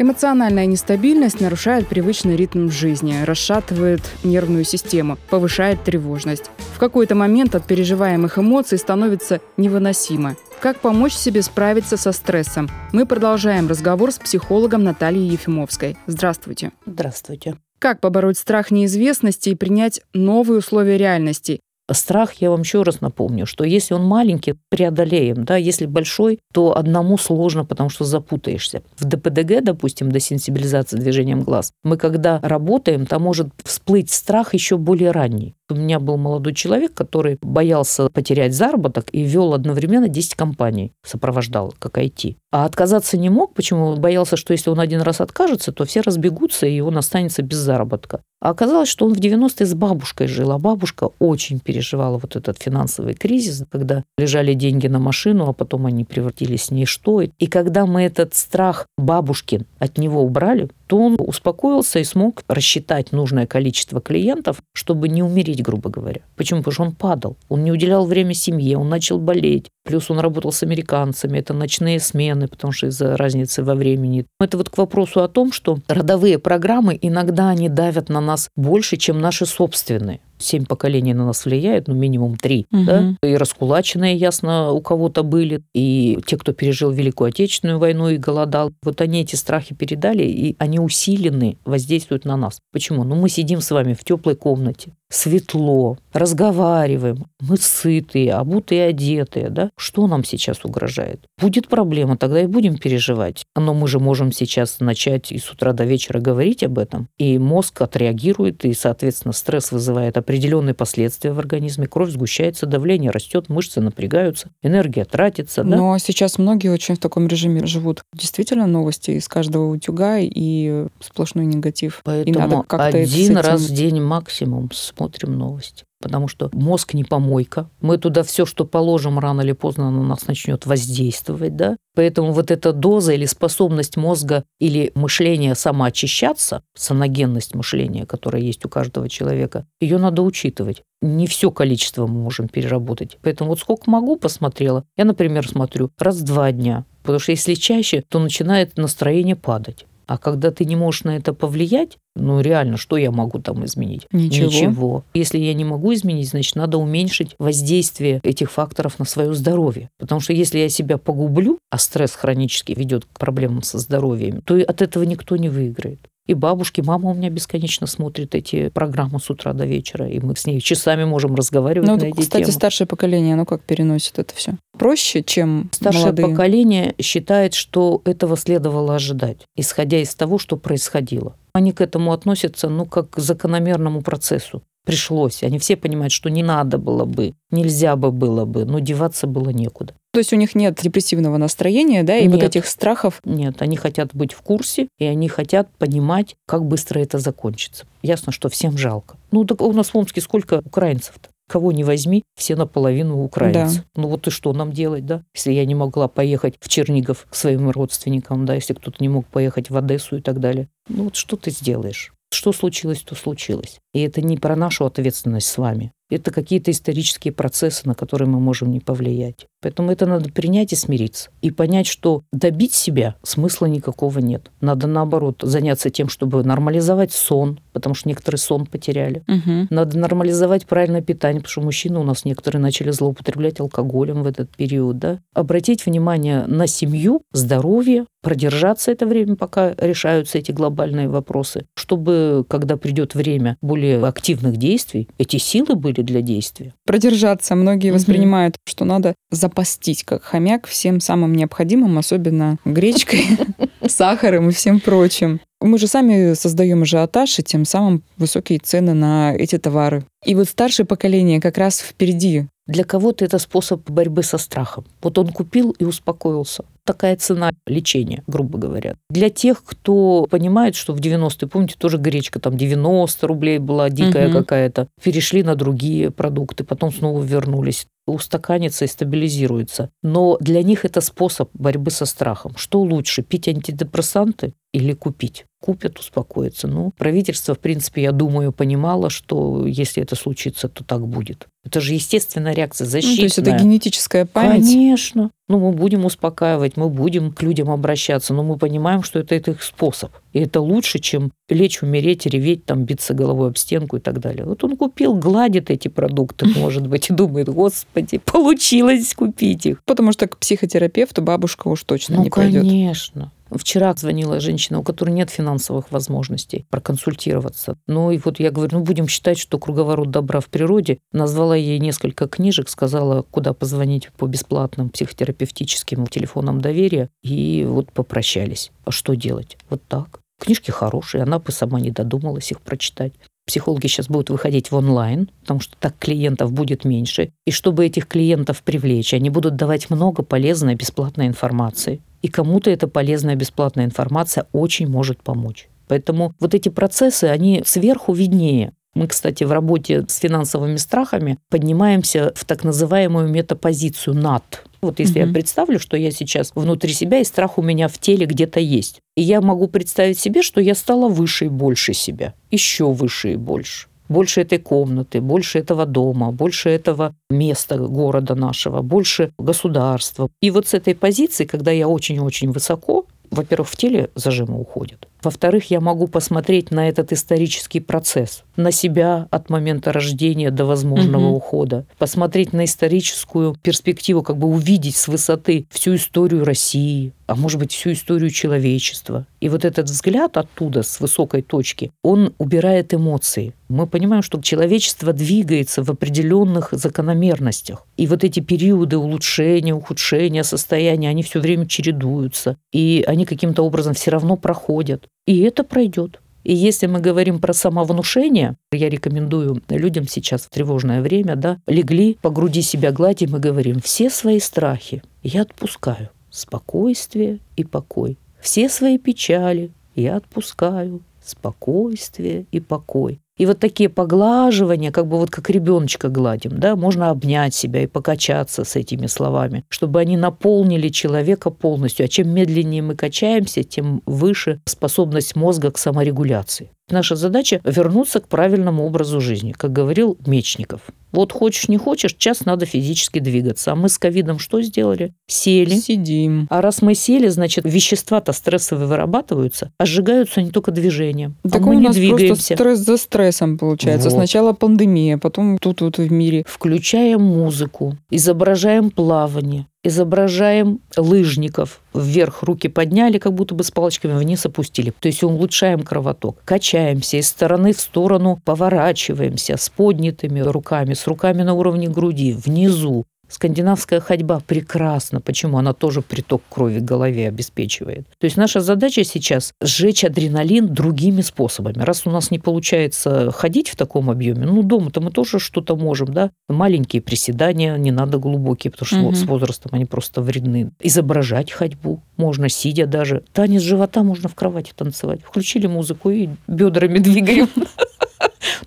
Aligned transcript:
Эмоциональная 0.00 0.64
нестабильность 0.64 1.42
нарушает 1.42 1.86
привычный 1.86 2.34
ритм 2.34 2.70
жизни, 2.70 3.22
расшатывает 3.22 4.00
нервную 4.24 4.64
систему, 4.64 5.18
повышает 5.28 5.84
тревожность. 5.84 6.50
В 6.74 6.78
какой-то 6.78 7.14
момент 7.14 7.54
от 7.54 7.66
переживаемых 7.66 8.38
эмоций 8.38 8.78
становится 8.78 9.42
невыносимо. 9.58 10.36
Как 10.62 10.80
помочь 10.80 11.12
себе 11.12 11.42
справиться 11.42 11.98
со 11.98 12.12
стрессом? 12.12 12.70
Мы 12.94 13.04
продолжаем 13.04 13.68
разговор 13.68 14.10
с 14.10 14.18
психологом 14.18 14.84
Натальей 14.84 15.28
Ефимовской. 15.28 15.98
Здравствуйте. 16.06 16.72
Здравствуйте. 16.86 17.58
Как 17.78 18.00
побороть 18.00 18.38
страх 18.38 18.70
неизвестности 18.70 19.50
и 19.50 19.54
принять 19.54 20.00
новые 20.14 20.60
условия 20.60 20.96
реальности? 20.96 21.60
Страх, 21.92 22.34
я 22.34 22.50
вам 22.50 22.60
еще 22.60 22.82
раз 22.82 23.00
напомню, 23.00 23.46
что 23.46 23.64
если 23.64 23.94
он 23.94 24.04
маленький, 24.04 24.54
преодолеем, 24.68 25.44
да, 25.44 25.56
если 25.56 25.86
большой, 25.86 26.38
то 26.52 26.76
одному 26.76 27.18
сложно, 27.18 27.64
потому 27.64 27.90
что 27.90 28.04
запутаешься. 28.04 28.82
В 28.98 29.04
ДПДГ, 29.04 29.62
допустим, 29.62 30.12
десенсибилизации 30.12 30.96
движением 30.96 31.42
глаз, 31.42 31.72
мы 31.82 31.96
когда 31.96 32.38
работаем, 32.42 33.06
там 33.06 33.22
может 33.22 33.48
всплыть 33.64 34.10
страх 34.10 34.54
еще 34.54 34.76
более 34.76 35.10
ранний. 35.10 35.54
У 35.70 35.74
меня 35.74 36.00
был 36.00 36.16
молодой 36.16 36.54
человек, 36.54 36.94
который 36.94 37.38
боялся 37.42 38.08
потерять 38.08 38.54
заработок 38.54 39.06
и 39.12 39.22
вел 39.22 39.54
одновременно 39.54 40.08
10 40.08 40.34
компаний, 40.34 40.92
сопровождал, 41.04 41.74
как 41.78 41.98
IT. 41.98 42.36
А 42.50 42.64
отказаться 42.64 43.16
не 43.16 43.30
мог, 43.30 43.54
почему? 43.54 43.96
Боялся, 43.96 44.36
что 44.36 44.52
если 44.52 44.70
он 44.70 44.80
один 44.80 45.00
раз 45.00 45.20
откажется, 45.20 45.72
то 45.72 45.84
все 45.84 46.00
разбегутся, 46.00 46.66
и 46.66 46.80
он 46.80 46.98
останется 46.98 47.42
без 47.42 47.58
заработка. 47.58 48.22
А 48.40 48.50
оказалось, 48.50 48.88
что 48.88 49.04
он 49.04 49.14
в 49.14 49.18
90-е 49.18 49.66
с 49.66 49.74
бабушкой 49.74 50.26
жил, 50.26 50.50
а 50.52 50.58
бабушка 50.58 51.10
очень 51.18 51.60
переживала 51.60 52.16
вот 52.16 52.36
этот 52.36 52.60
финансовый 52.60 53.14
кризис, 53.14 53.64
когда 53.70 54.04
лежали 54.16 54.54
деньги 54.54 54.86
на 54.86 54.98
машину, 54.98 55.48
а 55.48 55.52
потом 55.52 55.86
они 55.86 56.04
превратились 56.04 56.68
в 56.68 56.70
ничто. 56.70 57.20
И 57.20 57.46
когда 57.46 57.84
мы 57.84 58.02
этот 58.02 58.34
страх 58.34 58.86
бабушкин 58.96 59.66
от 59.78 59.98
него 59.98 60.22
убрали, 60.22 60.70
то 60.90 60.96
он 60.96 61.16
успокоился 61.20 62.00
и 62.00 62.04
смог 62.04 62.42
рассчитать 62.48 63.12
нужное 63.12 63.46
количество 63.46 64.00
клиентов, 64.00 64.60
чтобы 64.72 65.08
не 65.08 65.22
умереть, 65.22 65.62
грубо 65.62 65.88
говоря. 65.88 66.22
Почему? 66.34 66.62
Потому 66.62 66.72
что 66.72 66.82
он 66.82 66.92
падал. 66.96 67.36
Он 67.48 67.62
не 67.62 67.70
уделял 67.70 68.04
время 68.06 68.34
семье, 68.34 68.76
он 68.76 68.88
начал 68.88 69.20
болеть. 69.20 69.68
Плюс 69.84 70.10
он 70.10 70.18
работал 70.18 70.50
с 70.50 70.64
американцами, 70.64 71.38
это 71.38 71.54
ночные 71.54 72.00
смены, 72.00 72.48
потому 72.48 72.72
что 72.72 72.88
из-за 72.88 73.16
разницы 73.16 73.62
во 73.62 73.76
времени. 73.76 74.26
Это 74.40 74.58
вот 74.58 74.68
к 74.68 74.78
вопросу 74.78 75.22
о 75.22 75.28
том, 75.28 75.52
что 75.52 75.78
родовые 75.86 76.40
программы 76.40 76.98
иногда 77.00 77.50
они 77.50 77.68
давят 77.68 78.08
на 78.08 78.20
нас 78.20 78.48
больше, 78.56 78.96
чем 78.96 79.20
наши 79.20 79.46
собственные 79.46 80.18
семь 80.40 80.64
поколений 80.64 81.14
на 81.14 81.26
нас 81.26 81.44
влияет, 81.44 81.88
ну, 81.88 81.94
минимум 81.94 82.36
три, 82.36 82.66
угу. 82.72 82.84
да, 82.84 83.14
и 83.22 83.34
раскулаченные, 83.34 84.16
ясно, 84.16 84.72
у 84.72 84.80
кого-то 84.80 85.22
были, 85.22 85.62
и 85.74 86.18
те, 86.26 86.36
кто 86.36 86.52
пережил 86.52 86.90
Великую 86.90 87.28
Отечественную 87.28 87.78
войну 87.78 88.08
и 88.08 88.16
голодал, 88.16 88.72
вот 88.82 89.00
они 89.00 89.22
эти 89.22 89.36
страхи 89.36 89.74
передали, 89.74 90.24
и 90.24 90.56
они 90.58 90.78
усилены, 90.78 91.56
воздействуют 91.64 92.24
на 92.24 92.36
нас. 92.36 92.60
Почему? 92.72 93.04
Ну, 93.04 93.14
мы 93.14 93.28
сидим 93.28 93.60
с 93.60 93.70
вами 93.70 93.94
в 93.94 94.04
теплой 94.04 94.36
комнате, 94.36 94.92
светло, 95.10 95.98
разговариваем, 96.12 97.26
мы 97.40 97.56
сытые, 97.56 98.32
обутые, 98.32 98.86
одетые, 98.86 99.50
да? 99.50 99.70
Что 99.76 100.06
нам 100.06 100.24
сейчас 100.24 100.64
угрожает? 100.64 101.20
Будет 101.40 101.68
проблема, 101.68 102.16
тогда 102.16 102.42
и 102.42 102.46
будем 102.46 102.78
переживать. 102.78 103.44
Но 103.56 103.74
мы 103.74 103.88
же 103.88 103.98
можем 103.98 104.32
сейчас 104.32 104.80
начать 104.80 105.32
и 105.32 105.38
с 105.38 105.50
утра 105.50 105.72
до 105.72 105.84
вечера 105.84 106.20
говорить 106.20 106.62
об 106.62 106.78
этом, 106.78 107.08
и 107.18 107.38
мозг 107.38 107.82
отреагирует, 107.82 108.64
и, 108.64 108.72
соответственно, 108.72 109.32
стресс 109.32 109.72
вызывает 109.72 110.16
определенные 110.16 110.29
последствия 110.74 111.32
в 111.32 111.38
организме, 111.38 111.86
кровь 111.86 112.10
сгущается, 112.10 112.66
давление 112.66 113.10
растет, 113.10 113.48
мышцы 113.48 113.80
напрягаются, 113.80 114.50
энергия 114.62 115.04
тратится. 115.04 115.64
Да? 115.64 115.76
Но 115.76 115.98
сейчас 115.98 116.38
многие 116.38 116.68
очень 116.68 116.96
в 116.96 116.98
таком 116.98 117.26
режиме 117.26 117.66
живут. 117.66 118.02
Действительно, 118.14 118.66
новости 118.66 119.12
из 119.12 119.28
каждого 119.28 119.70
утюга 119.70 120.18
и 120.18 120.86
сплошной 121.00 121.46
негатив. 121.46 122.00
Поэтому 122.04 122.34
и 122.34 122.38
надо 122.38 122.62
как-то 122.66 122.98
один 122.98 123.38
этим... 123.38 123.50
раз 123.50 123.62
в 123.62 123.74
день 123.74 124.00
максимум 124.00 124.70
смотрим 124.72 125.36
новости 125.36 125.84
потому 126.00 126.28
что 126.28 126.50
мозг 126.52 126.94
не 126.94 127.04
помойка. 127.04 127.68
Мы 127.80 127.98
туда 127.98 128.22
все, 128.22 128.46
что 128.46 128.64
положим, 128.64 129.18
рано 129.18 129.42
или 129.42 129.52
поздно 129.52 129.90
на 129.90 130.02
нас 130.02 130.26
начнет 130.26 130.66
воздействовать, 130.66 131.56
да. 131.56 131.76
Поэтому 131.94 132.32
вот 132.32 132.50
эта 132.50 132.72
доза 132.72 133.12
или 133.12 133.26
способность 133.26 133.96
мозга 133.96 134.44
или 134.58 134.92
мышления 134.94 135.54
самоочищаться, 135.54 136.62
саногенность 136.74 137.54
мышления, 137.54 138.06
которая 138.06 138.42
есть 138.42 138.64
у 138.64 138.68
каждого 138.68 139.08
человека, 139.08 139.66
ее 139.80 139.98
надо 139.98 140.22
учитывать. 140.22 140.82
Не 141.02 141.26
все 141.26 141.50
количество 141.50 142.06
мы 142.06 142.22
можем 142.22 142.48
переработать. 142.48 143.18
Поэтому 143.22 143.50
вот 143.50 143.60
сколько 143.60 143.90
могу, 143.90 144.16
посмотрела. 144.16 144.84
Я, 144.96 145.04
например, 145.04 145.48
смотрю 145.48 145.90
раз 145.98 146.16
в 146.16 146.24
два 146.24 146.52
дня. 146.52 146.84
Потому 147.02 147.18
что 147.18 147.32
если 147.32 147.54
чаще, 147.54 148.02
то 148.08 148.18
начинает 148.18 148.76
настроение 148.76 149.36
падать. 149.36 149.86
А 150.10 150.18
когда 150.18 150.50
ты 150.50 150.64
не 150.64 150.74
можешь 150.74 151.04
на 151.04 151.16
это 151.16 151.32
повлиять, 151.32 151.98
ну 152.16 152.40
реально, 152.40 152.76
что 152.76 152.96
я 152.96 153.12
могу 153.12 153.38
там 153.38 153.64
изменить? 153.64 154.08
Ничего. 154.10 154.46
Ничего. 154.46 155.04
Если 155.14 155.38
я 155.38 155.54
не 155.54 155.64
могу 155.64 155.94
изменить, 155.94 156.30
значит, 156.30 156.56
надо 156.56 156.78
уменьшить 156.78 157.36
воздействие 157.38 158.18
этих 158.24 158.50
факторов 158.50 158.98
на 158.98 159.04
свое 159.04 159.32
здоровье. 159.34 159.88
Потому 160.00 160.20
что 160.20 160.32
если 160.32 160.58
я 160.58 160.68
себя 160.68 160.98
погублю, 160.98 161.60
а 161.70 161.78
стресс 161.78 162.16
хронически 162.16 162.72
ведет 162.72 163.04
к 163.04 163.20
проблемам 163.20 163.62
со 163.62 163.78
здоровьем, 163.78 164.42
то 164.42 164.56
от 164.56 164.82
этого 164.82 165.04
никто 165.04 165.36
не 165.36 165.48
выиграет. 165.48 166.00
И 166.30 166.34
бабушки, 166.34 166.80
мама 166.80 167.10
у 167.10 167.14
меня 167.14 167.28
бесконечно 167.28 167.88
смотрит 167.88 168.36
эти 168.36 168.68
программы 168.68 169.18
с 169.18 169.28
утра 169.30 169.52
до 169.52 169.66
вечера, 169.66 170.08
и 170.08 170.20
мы 170.20 170.36
с 170.36 170.46
ней 170.46 170.60
часами 170.60 171.02
можем 171.02 171.34
разговаривать 171.34 171.88
ну, 171.88 171.96
на 171.96 172.04
эти 172.04 172.20
кстати, 172.20 172.44
темы. 172.44 172.52
старшее 172.52 172.86
поколение, 172.86 173.34
оно 173.34 173.44
как 173.44 173.62
переносит 173.62 174.20
это 174.20 174.32
все? 174.36 174.52
Проще, 174.78 175.24
чем 175.24 175.68
Старшее 175.72 176.04
молодые? 176.04 176.28
поколение 176.28 176.94
считает, 177.00 177.54
что 177.54 178.00
этого 178.04 178.36
следовало 178.36 178.94
ожидать, 178.94 179.38
исходя 179.56 179.98
из 179.98 180.14
того, 180.14 180.38
что 180.38 180.56
происходило. 180.56 181.34
Они 181.52 181.72
к 181.72 181.80
этому 181.80 182.12
относятся, 182.12 182.68
ну, 182.68 182.86
как 182.86 183.10
к 183.10 183.18
закономерному 183.18 184.00
процессу 184.00 184.62
пришлось. 184.84 185.42
Они 185.42 185.58
все 185.58 185.76
понимают, 185.76 186.12
что 186.12 186.30
не 186.30 186.42
надо 186.42 186.78
было 186.78 187.04
бы, 187.04 187.34
нельзя 187.50 187.96
бы 187.96 188.10
было 188.10 188.44
бы, 188.44 188.64
но 188.64 188.78
деваться 188.78 189.26
было 189.26 189.50
некуда. 189.50 189.94
То 190.12 190.18
есть 190.18 190.32
у 190.32 190.36
них 190.36 190.54
нет 190.54 190.78
депрессивного 190.82 191.36
настроения, 191.36 192.02
да, 192.02 192.16
и 192.16 192.24
нет. 192.24 192.32
вот 192.32 192.42
этих 192.42 192.66
страхов? 192.66 193.20
Нет, 193.24 193.62
они 193.62 193.76
хотят 193.76 194.10
быть 194.12 194.32
в 194.32 194.42
курсе, 194.42 194.88
и 194.98 195.04
они 195.04 195.28
хотят 195.28 195.68
понимать, 195.78 196.34
как 196.46 196.64
быстро 196.64 196.98
это 196.98 197.18
закончится. 197.18 197.86
Ясно, 198.02 198.32
что 198.32 198.48
всем 198.48 198.76
жалко. 198.76 199.16
Ну, 199.30 199.44
так 199.44 199.60
у 199.60 199.72
нас 199.72 199.94
в 199.94 199.96
Омске 199.96 200.20
сколько 200.20 200.62
украинцев-то? 200.64 201.28
Кого 201.48 201.72
не 201.72 201.82
возьми, 201.82 202.22
все 202.36 202.54
наполовину 202.54 203.22
украинцы. 203.22 203.78
Да. 203.78 204.02
Ну 204.02 204.08
вот 204.08 204.26
и 204.28 204.30
что 204.30 204.52
нам 204.52 204.72
делать, 204.72 205.04
да? 205.04 205.22
Если 205.34 205.52
я 205.52 205.64
не 205.64 205.74
могла 205.74 206.06
поехать 206.06 206.54
в 206.60 206.68
Чернигов 206.68 207.26
к 207.28 207.34
своим 207.34 207.70
родственникам, 207.70 208.46
да, 208.46 208.54
если 208.54 208.72
кто-то 208.72 208.96
не 209.00 209.08
мог 209.08 209.26
поехать 209.26 209.68
в 209.68 209.76
Одессу 209.76 210.18
и 210.18 210.20
так 210.20 210.38
далее. 210.38 210.68
Ну 210.88 211.04
вот 211.04 211.16
что 211.16 211.36
ты 211.36 211.50
сделаешь? 211.50 212.12
Что 212.32 212.52
случилось, 212.52 213.02
то 213.02 213.16
случилось. 213.16 213.80
И 213.92 214.00
это 214.00 214.20
не 214.22 214.36
про 214.36 214.56
нашу 214.56 214.84
ответственность 214.86 215.48
с 215.48 215.58
вами. 215.58 215.92
Это 216.10 216.32
какие-то 216.32 216.72
исторические 216.72 217.32
процессы, 217.32 217.86
на 217.86 217.94
которые 217.94 218.28
мы 218.28 218.40
можем 218.40 218.70
не 218.70 218.80
повлиять. 218.80 219.46
Поэтому 219.62 219.92
это 219.92 220.06
надо 220.06 220.30
принять 220.30 220.72
и 220.72 220.76
смириться. 220.76 221.30
И 221.40 221.50
понять, 221.50 221.86
что 221.86 222.24
добить 222.32 222.74
себя 222.74 223.14
смысла 223.22 223.66
никакого 223.66 224.18
нет. 224.18 224.50
Надо, 224.60 224.86
наоборот, 224.86 225.40
заняться 225.42 225.90
тем, 225.90 226.08
чтобы 226.08 226.42
нормализовать 226.42 227.12
сон, 227.12 227.60
потому 227.72 227.94
что 227.94 228.08
некоторые 228.08 228.38
сон 228.38 228.66
потеряли. 228.66 229.22
Угу. 229.28 229.68
Надо 229.70 229.98
нормализовать 229.98 230.66
правильное 230.66 231.02
питание, 231.02 231.40
потому 231.40 231.50
что 231.50 231.60
мужчины 231.60 232.00
у 232.00 232.04
нас 232.04 232.24
некоторые 232.24 232.60
начали 232.60 232.90
злоупотреблять 232.90 233.60
алкоголем 233.60 234.22
в 234.22 234.26
этот 234.26 234.50
период. 234.56 234.98
Да? 234.98 235.20
Обратить 235.34 235.86
внимание 235.86 236.46
на 236.46 236.66
семью, 236.66 237.22
здоровье, 237.32 238.06
продержаться 238.22 238.90
это 238.90 239.06
время, 239.06 239.36
пока 239.36 239.74
решаются 239.76 240.38
эти 240.38 240.52
глобальные 240.52 241.08
вопросы, 241.08 241.66
чтобы, 241.74 242.44
когда 242.48 242.76
придет 242.76 243.14
время 243.14 243.56
более 243.60 243.79
активных 243.88 244.56
действий, 244.56 245.08
эти 245.18 245.36
силы 245.36 245.74
были 245.74 246.02
для 246.02 246.22
действия. 246.22 246.74
Продержаться. 246.86 247.54
Многие 247.54 247.90
угу. 247.90 247.98
воспринимают, 247.98 248.56
что 248.66 248.84
надо 248.84 249.14
запастись, 249.30 250.04
как 250.04 250.22
хомяк, 250.22 250.66
всем 250.66 251.00
самым 251.00 251.34
необходимым, 251.34 251.98
особенно 251.98 252.58
гречкой, 252.64 253.24
сахаром 253.86 254.48
и 254.48 254.52
всем 254.52 254.80
прочим. 254.80 255.40
Мы 255.60 255.78
же 255.78 255.86
сами 255.86 256.34
создаем 256.34 256.82
ажиотаж 256.82 257.38
и 257.38 257.42
тем 257.42 257.64
самым 257.64 258.02
высокие 258.16 258.58
цены 258.58 258.94
на 258.94 259.34
эти 259.34 259.58
товары. 259.58 260.04
И 260.24 260.34
вот 260.34 260.48
старшее 260.48 260.86
поколение 260.86 261.40
как 261.40 261.58
раз 261.58 261.80
впереди. 261.80 262.46
Для 262.66 262.84
кого-то 262.84 263.24
это 263.24 263.38
способ 263.38 263.88
борьбы 263.90 264.22
со 264.22 264.38
страхом. 264.38 264.86
Вот 265.02 265.18
он 265.18 265.28
купил 265.28 265.72
и 265.72 265.84
успокоился 265.84 266.64
такая 266.92 267.16
цена 267.16 267.52
лечения, 267.66 268.24
грубо 268.26 268.58
говоря. 268.58 268.96
Для 269.10 269.30
тех, 269.30 269.62
кто 269.64 270.26
понимает, 270.28 270.74
что 270.74 270.92
в 270.92 271.00
90-е, 271.00 271.48
помните, 271.48 271.76
тоже 271.78 271.98
гречка 271.98 272.40
там 272.40 272.56
90 272.56 273.26
рублей 273.28 273.58
была 273.58 273.90
дикая 273.90 274.28
угу. 274.28 274.38
какая-то, 274.38 274.88
перешли 275.02 275.44
на 275.44 275.54
другие 275.54 276.10
продукты, 276.10 276.64
потом 276.64 276.92
снова 276.92 277.22
вернулись 277.22 277.86
устаканится 278.10 278.84
и 278.84 278.88
стабилизируется. 278.88 279.90
Но 280.02 280.36
для 280.40 280.62
них 280.62 280.84
это 280.84 281.00
способ 281.00 281.50
борьбы 281.54 281.90
со 281.90 282.04
страхом. 282.06 282.56
Что 282.56 282.80
лучше, 282.80 283.22
пить 283.22 283.48
антидепрессанты 283.48 284.54
или 284.72 284.92
купить? 284.92 285.46
Купят, 285.60 285.98
успокоятся. 285.98 286.68
Ну, 286.68 286.92
правительство, 286.96 287.54
в 287.54 287.58
принципе, 287.58 288.02
я 288.02 288.12
думаю, 288.12 288.52
понимало, 288.52 289.10
что 289.10 289.66
если 289.66 290.02
это 290.02 290.16
случится, 290.16 290.68
то 290.68 290.84
так 290.84 291.06
будет. 291.06 291.48
Это 291.64 291.80
же 291.80 291.92
естественная 291.92 292.54
реакция, 292.54 292.86
защитная. 292.86 293.16
Ну, 293.16 293.18
то 293.18 293.24
есть 293.24 293.38
это 293.38 293.50
генетическая 293.52 294.24
память? 294.24 294.64
Конечно. 294.64 295.30
Ну, 295.48 295.58
мы 295.58 295.72
будем 295.72 296.06
успокаивать, 296.06 296.76
мы 296.76 296.88
будем 296.88 297.32
к 297.32 297.42
людям 297.42 297.70
обращаться, 297.70 298.32
но 298.32 298.42
мы 298.42 298.56
понимаем, 298.56 299.02
что 299.02 299.18
это, 299.18 299.34
это 299.34 299.50
их 299.50 299.62
способ. 299.62 300.12
И 300.32 300.40
это 300.40 300.60
лучше, 300.60 300.98
чем 300.98 301.32
лечь, 301.48 301.82
умереть, 301.82 302.26
реветь, 302.26 302.64
там, 302.64 302.84
биться 302.84 303.14
головой 303.14 303.48
об 303.48 303.56
стенку 303.56 303.96
и 303.96 304.00
так 304.00 304.20
далее. 304.20 304.44
Вот 304.44 304.62
он 304.64 304.76
купил, 304.76 305.14
гладит 305.14 305.70
эти 305.70 305.88
продукты, 305.88 306.46
может 306.56 306.86
быть, 306.86 307.10
и 307.10 307.12
думает, 307.12 307.48
господи, 307.48 308.18
получилось 308.18 309.14
купить 309.14 309.66
их. 309.66 309.82
Потому 309.84 310.12
что 310.12 310.26
к 310.26 310.38
психотерапевту 310.38 311.22
бабушка 311.22 311.68
уж 311.68 311.82
точно 311.84 312.16
ну, 312.16 312.24
не 312.24 312.30
пойдет. 312.30 312.62
конечно. 312.62 313.32
Вчера 313.50 313.92
звонила 313.96 314.38
женщина, 314.38 314.78
у 314.78 314.82
которой 314.82 315.10
нет 315.10 315.30
финансовых 315.30 315.90
возможностей 315.90 316.66
проконсультироваться. 316.70 317.76
Ну 317.86 318.10
и 318.10 318.18
вот 318.18 318.38
я 318.38 318.50
говорю, 318.50 318.78
ну 318.78 318.84
будем 318.84 319.08
считать, 319.08 319.38
что 319.38 319.58
круговорот 319.58 320.10
добра 320.10 320.40
в 320.40 320.46
природе. 320.46 320.98
Назвала 321.12 321.56
ей 321.56 321.78
несколько 321.80 322.28
книжек, 322.28 322.68
сказала, 322.68 323.22
куда 323.22 323.52
позвонить 323.52 324.10
по 324.16 324.26
бесплатным 324.26 324.90
психотерапевтическим 324.90 326.06
телефонам 326.06 326.60
доверия. 326.60 327.10
И 327.22 327.66
вот 327.68 327.92
попрощались. 327.92 328.70
А 328.84 328.92
что 328.92 329.14
делать? 329.14 329.58
Вот 329.68 329.82
так. 329.88 330.19
Книжки 330.40 330.70
хорошие, 330.70 331.22
она 331.22 331.38
бы 331.38 331.52
сама 331.52 331.80
не 331.80 331.90
додумалась 331.90 332.50
их 332.50 332.62
прочитать. 332.62 333.12
Психологи 333.46 333.86
сейчас 333.88 334.08
будут 334.08 334.30
выходить 334.30 334.70
в 334.70 334.74
онлайн, 334.74 335.30
потому 335.42 335.60
что 335.60 335.76
так 335.78 335.94
клиентов 335.98 336.52
будет 336.52 336.84
меньше. 336.84 337.32
И 337.44 337.50
чтобы 337.50 337.84
этих 337.84 338.06
клиентов 338.08 338.62
привлечь, 338.62 339.12
они 339.12 339.28
будут 339.28 339.56
давать 339.56 339.90
много 339.90 340.22
полезной 340.22 340.76
бесплатной 340.76 341.26
информации. 341.26 342.00
И 342.22 342.28
кому-то 342.28 342.70
эта 342.70 342.88
полезная 342.88 343.34
бесплатная 343.34 343.84
информация 343.84 344.46
очень 344.52 344.88
может 344.88 345.22
помочь. 345.22 345.68
Поэтому 345.88 346.34
вот 346.40 346.54
эти 346.54 346.70
процессы, 346.70 347.24
они 347.24 347.62
сверху 347.66 348.14
виднее. 348.14 348.72
Мы, 348.94 349.08
кстати, 349.08 349.44
в 349.44 349.52
работе 349.52 350.04
с 350.08 350.16
финансовыми 350.16 350.76
страхами 350.76 351.38
поднимаемся 351.50 352.32
в 352.34 352.44
так 352.46 352.64
называемую 352.64 353.28
метапозицию 353.28 354.16
над. 354.16 354.64
Вот 354.82 354.98
если 354.98 355.20
угу. 355.20 355.28
я 355.28 355.34
представлю, 355.34 355.78
что 355.78 355.96
я 355.96 356.10
сейчас 356.10 356.52
внутри 356.54 356.92
себя, 356.92 357.20
и 357.20 357.24
страх 357.24 357.58
у 357.58 357.62
меня 357.62 357.88
в 357.88 357.98
теле 357.98 358.26
где-то 358.26 358.60
есть. 358.60 359.00
И 359.16 359.22
я 359.22 359.40
могу 359.40 359.68
представить 359.68 360.18
себе, 360.18 360.42
что 360.42 360.60
я 360.60 360.74
стала 360.74 361.08
выше 361.08 361.46
и 361.46 361.48
больше 361.48 361.92
себя. 361.92 362.34
Еще 362.50 362.90
выше 362.90 363.32
и 363.32 363.36
больше 363.36 363.86
больше 364.10 364.40
этой 364.40 364.58
комнаты, 364.58 365.20
больше 365.20 365.60
этого 365.60 365.86
дома, 365.86 366.32
больше 366.32 366.68
этого 366.68 367.14
места 367.30 367.78
города 367.78 368.34
нашего, 368.34 368.82
больше 368.82 369.32
государства. 369.38 370.28
И 370.42 370.50
вот 370.50 370.66
с 370.66 370.74
этой 370.74 370.94
позиции, 370.94 371.44
когда 371.44 371.70
я 371.70 371.88
очень-очень 371.88 372.50
высоко, 372.50 373.06
во-первых, 373.30 373.68
в 373.68 373.76
теле 373.76 374.10
зажимы 374.16 374.60
уходят. 374.60 375.06
Во-вторых, 375.22 375.70
я 375.70 375.80
могу 375.80 376.06
посмотреть 376.06 376.70
на 376.70 376.88
этот 376.88 377.12
исторический 377.12 377.80
процесс, 377.80 378.44
на 378.56 378.72
себя 378.72 379.28
от 379.30 379.50
момента 379.50 379.92
рождения 379.92 380.50
до 380.50 380.64
возможного 380.64 381.28
угу. 381.28 381.36
ухода, 381.36 381.86
посмотреть 381.98 382.52
на 382.52 382.64
историческую 382.64 383.54
перспективу, 383.54 384.22
как 384.22 384.38
бы 384.38 384.48
увидеть 384.48 384.96
с 384.96 385.08
высоты 385.08 385.66
всю 385.70 385.96
историю 385.96 386.44
России, 386.44 387.12
а 387.26 387.36
может 387.36 387.60
быть 387.60 387.72
всю 387.72 387.92
историю 387.92 388.30
человечества. 388.30 389.26
И 389.40 389.48
вот 389.48 389.64
этот 389.64 389.86
взгляд 389.86 390.36
оттуда, 390.36 390.82
с 390.82 390.98
высокой 391.00 391.42
точки, 391.42 391.92
он 392.02 392.34
убирает 392.38 392.92
эмоции. 392.92 393.54
Мы 393.68 393.86
понимаем, 393.86 394.22
что 394.22 394.42
человечество 394.42 395.12
двигается 395.12 395.84
в 395.84 395.90
определенных 395.90 396.70
закономерностях. 396.72 397.86
И 397.96 398.08
вот 398.08 398.24
эти 398.24 398.40
периоды 398.40 398.98
улучшения, 398.98 399.72
ухудшения 399.72 400.42
состояния, 400.42 401.08
они 401.08 401.22
все 401.22 401.38
время 401.38 401.68
чередуются. 401.68 402.56
И 402.72 403.04
они 403.06 403.24
каким-то 403.24 403.62
образом 403.62 403.94
все 403.94 404.10
равно 404.10 404.36
проходят. 404.36 405.06
И 405.26 405.40
это 405.40 405.64
пройдет. 405.64 406.20
И 406.42 406.54
если 406.54 406.86
мы 406.86 407.00
говорим 407.00 407.38
про 407.38 407.52
самовнушение, 407.52 408.56
я 408.72 408.88
рекомендую 408.88 409.62
людям 409.68 410.08
сейчас 410.08 410.42
в 410.42 410.50
тревожное 410.50 411.02
время, 411.02 411.36
да, 411.36 411.60
легли, 411.66 412.16
по 412.22 412.30
груди 412.30 412.62
себя 412.62 412.92
гладим 412.92 413.36
и 413.36 413.40
говорим, 413.40 413.80
все 413.80 414.08
свои 414.08 414.40
страхи 414.40 415.02
я 415.22 415.42
отпускаю. 415.42 416.08
Спокойствие 416.30 417.40
и 417.56 417.64
покой. 417.64 418.16
Все 418.40 418.68
свои 418.68 418.98
печали 418.98 419.70
я 419.94 420.16
отпускаю. 420.16 421.02
Спокойствие 421.22 422.46
и 422.50 422.60
покой. 422.60 423.20
И 423.40 423.46
вот 423.46 423.58
такие 423.58 423.88
поглаживания, 423.88 424.92
как 424.92 425.06
бы 425.06 425.16
вот 425.16 425.30
как 425.30 425.48
ребеночка 425.48 426.10
гладим, 426.10 426.58
да, 426.58 426.76
можно 426.76 427.08
обнять 427.08 427.54
себя 427.54 427.82
и 427.82 427.86
покачаться 427.86 428.64
с 428.64 428.76
этими 428.76 429.06
словами, 429.06 429.64
чтобы 429.70 429.98
они 430.00 430.18
наполнили 430.18 430.90
человека 430.90 431.48
полностью. 431.48 432.04
А 432.04 432.08
чем 432.08 432.28
медленнее 432.28 432.82
мы 432.82 432.96
качаемся, 432.96 433.62
тем 433.62 434.02
выше 434.04 434.60
способность 434.66 435.36
мозга 435.36 435.70
к 435.70 435.78
саморегуляции. 435.78 436.70
Наша 436.90 437.16
задача 437.16 437.60
вернуться 437.64 438.20
к 438.20 438.28
правильному 438.28 438.84
образу 438.84 439.20
жизни, 439.20 439.52
как 439.52 439.72
говорил 439.72 440.16
Мечников. 440.26 440.82
Вот 441.12 441.32
хочешь, 441.32 441.68
не 441.68 441.76
хочешь, 441.76 442.14
час 442.16 442.44
надо 442.44 442.66
физически 442.66 443.18
двигаться. 443.18 443.72
А 443.72 443.74
мы 443.74 443.88
с 443.88 443.98
ковидом 443.98 444.38
что 444.38 444.62
сделали? 444.62 445.12
Сели. 445.26 445.74
Сидим. 445.74 446.46
А 446.50 446.60
раз 446.60 446.82
мы 446.82 446.94
сели, 446.94 447.28
значит, 447.28 447.64
вещества-то 447.64 448.32
стрессовые 448.32 448.86
вырабатываются, 448.86 449.72
а 449.78 449.86
сжигаются 449.86 450.40
не 450.40 450.50
только 450.50 450.70
движением. 450.70 451.36
Так 451.42 451.62
а 451.62 451.66
мы 451.66 451.76
у 451.76 451.78
не 451.78 451.86
нас 451.86 451.96
двигаемся. 451.96 452.26
просто 452.26 452.54
стресс 452.54 452.78
за 452.78 452.96
стрессом 452.96 453.58
получается. 453.58 454.08
Вот. 454.08 454.16
Сначала 454.16 454.52
пандемия, 454.52 455.18
потом 455.18 455.58
тут 455.58 455.80
вот 455.80 455.98
в 455.98 456.12
мире. 456.12 456.44
Включаем 456.46 457.22
музыку, 457.22 457.96
изображаем 458.10 458.90
плавание, 458.90 459.66
изображаем 459.82 460.80
лыжников. 460.96 461.80
Вверх 461.94 462.42
руки 462.42 462.68
подняли, 462.68 463.18
как 463.18 463.32
будто 463.34 463.54
бы 463.54 463.64
с 463.64 463.70
палочками 463.70 464.18
вниз 464.18 464.44
опустили. 464.44 464.92
То 464.98 465.08
есть 465.08 465.22
улучшаем 465.22 465.82
кровоток. 465.82 466.42
Качаемся 466.44 467.16
из 467.16 467.28
стороны 467.28 467.72
в 467.72 467.80
сторону, 467.80 468.40
поворачиваемся 468.44 469.56
с 469.56 469.68
поднятыми 469.70 470.40
руками, 470.40 470.94
с 470.94 471.06
руками 471.06 471.42
на 471.42 471.54
уровне 471.54 471.88
груди, 471.88 472.32
внизу. 472.32 473.04
Скандинавская 473.30 474.00
ходьба 474.00 474.40
прекрасна. 474.40 475.20
Почему? 475.20 475.58
Она 475.58 475.72
тоже 475.72 476.02
приток 476.02 476.42
крови 476.48 476.80
к 476.80 476.84
голове 476.84 477.28
обеспечивает. 477.28 478.06
То 478.18 478.24
есть 478.24 478.36
наша 478.36 478.60
задача 478.60 479.04
сейчас 479.04 479.54
сжечь 479.60 480.04
адреналин 480.04 480.66
другими 480.72 481.20
способами. 481.20 481.82
Раз 481.82 482.06
у 482.06 482.10
нас 482.10 482.30
не 482.30 482.38
получается 482.38 483.30
ходить 483.30 483.68
в 483.68 483.76
таком 483.76 484.10
объеме, 484.10 484.46
ну, 484.46 484.62
дома-то 484.62 485.00
мы 485.00 485.10
тоже 485.10 485.38
что-то 485.38 485.76
можем, 485.76 486.12
да? 486.12 486.30
Маленькие 486.48 487.02
приседания, 487.02 487.76
не 487.76 487.92
надо 487.92 488.18
глубокие, 488.18 488.70
потому 488.70 488.86
что 488.86 489.00
угу. 489.00 489.14
с 489.14 489.22
возрастом 489.22 489.70
они 489.74 489.84
просто 489.84 490.20
вредны. 490.22 490.70
Изображать 490.80 491.52
ходьбу 491.52 492.02
можно, 492.16 492.48
сидя 492.48 492.86
даже. 492.86 493.22
Танец 493.32 493.62
живота 493.62 494.02
можно 494.02 494.28
в 494.28 494.34
кровати 494.34 494.72
танцевать. 494.74 495.20
Включили 495.22 495.66
музыку 495.66 496.10
и 496.10 496.28
бедрами 496.46 496.98
двигаем. 497.10 497.48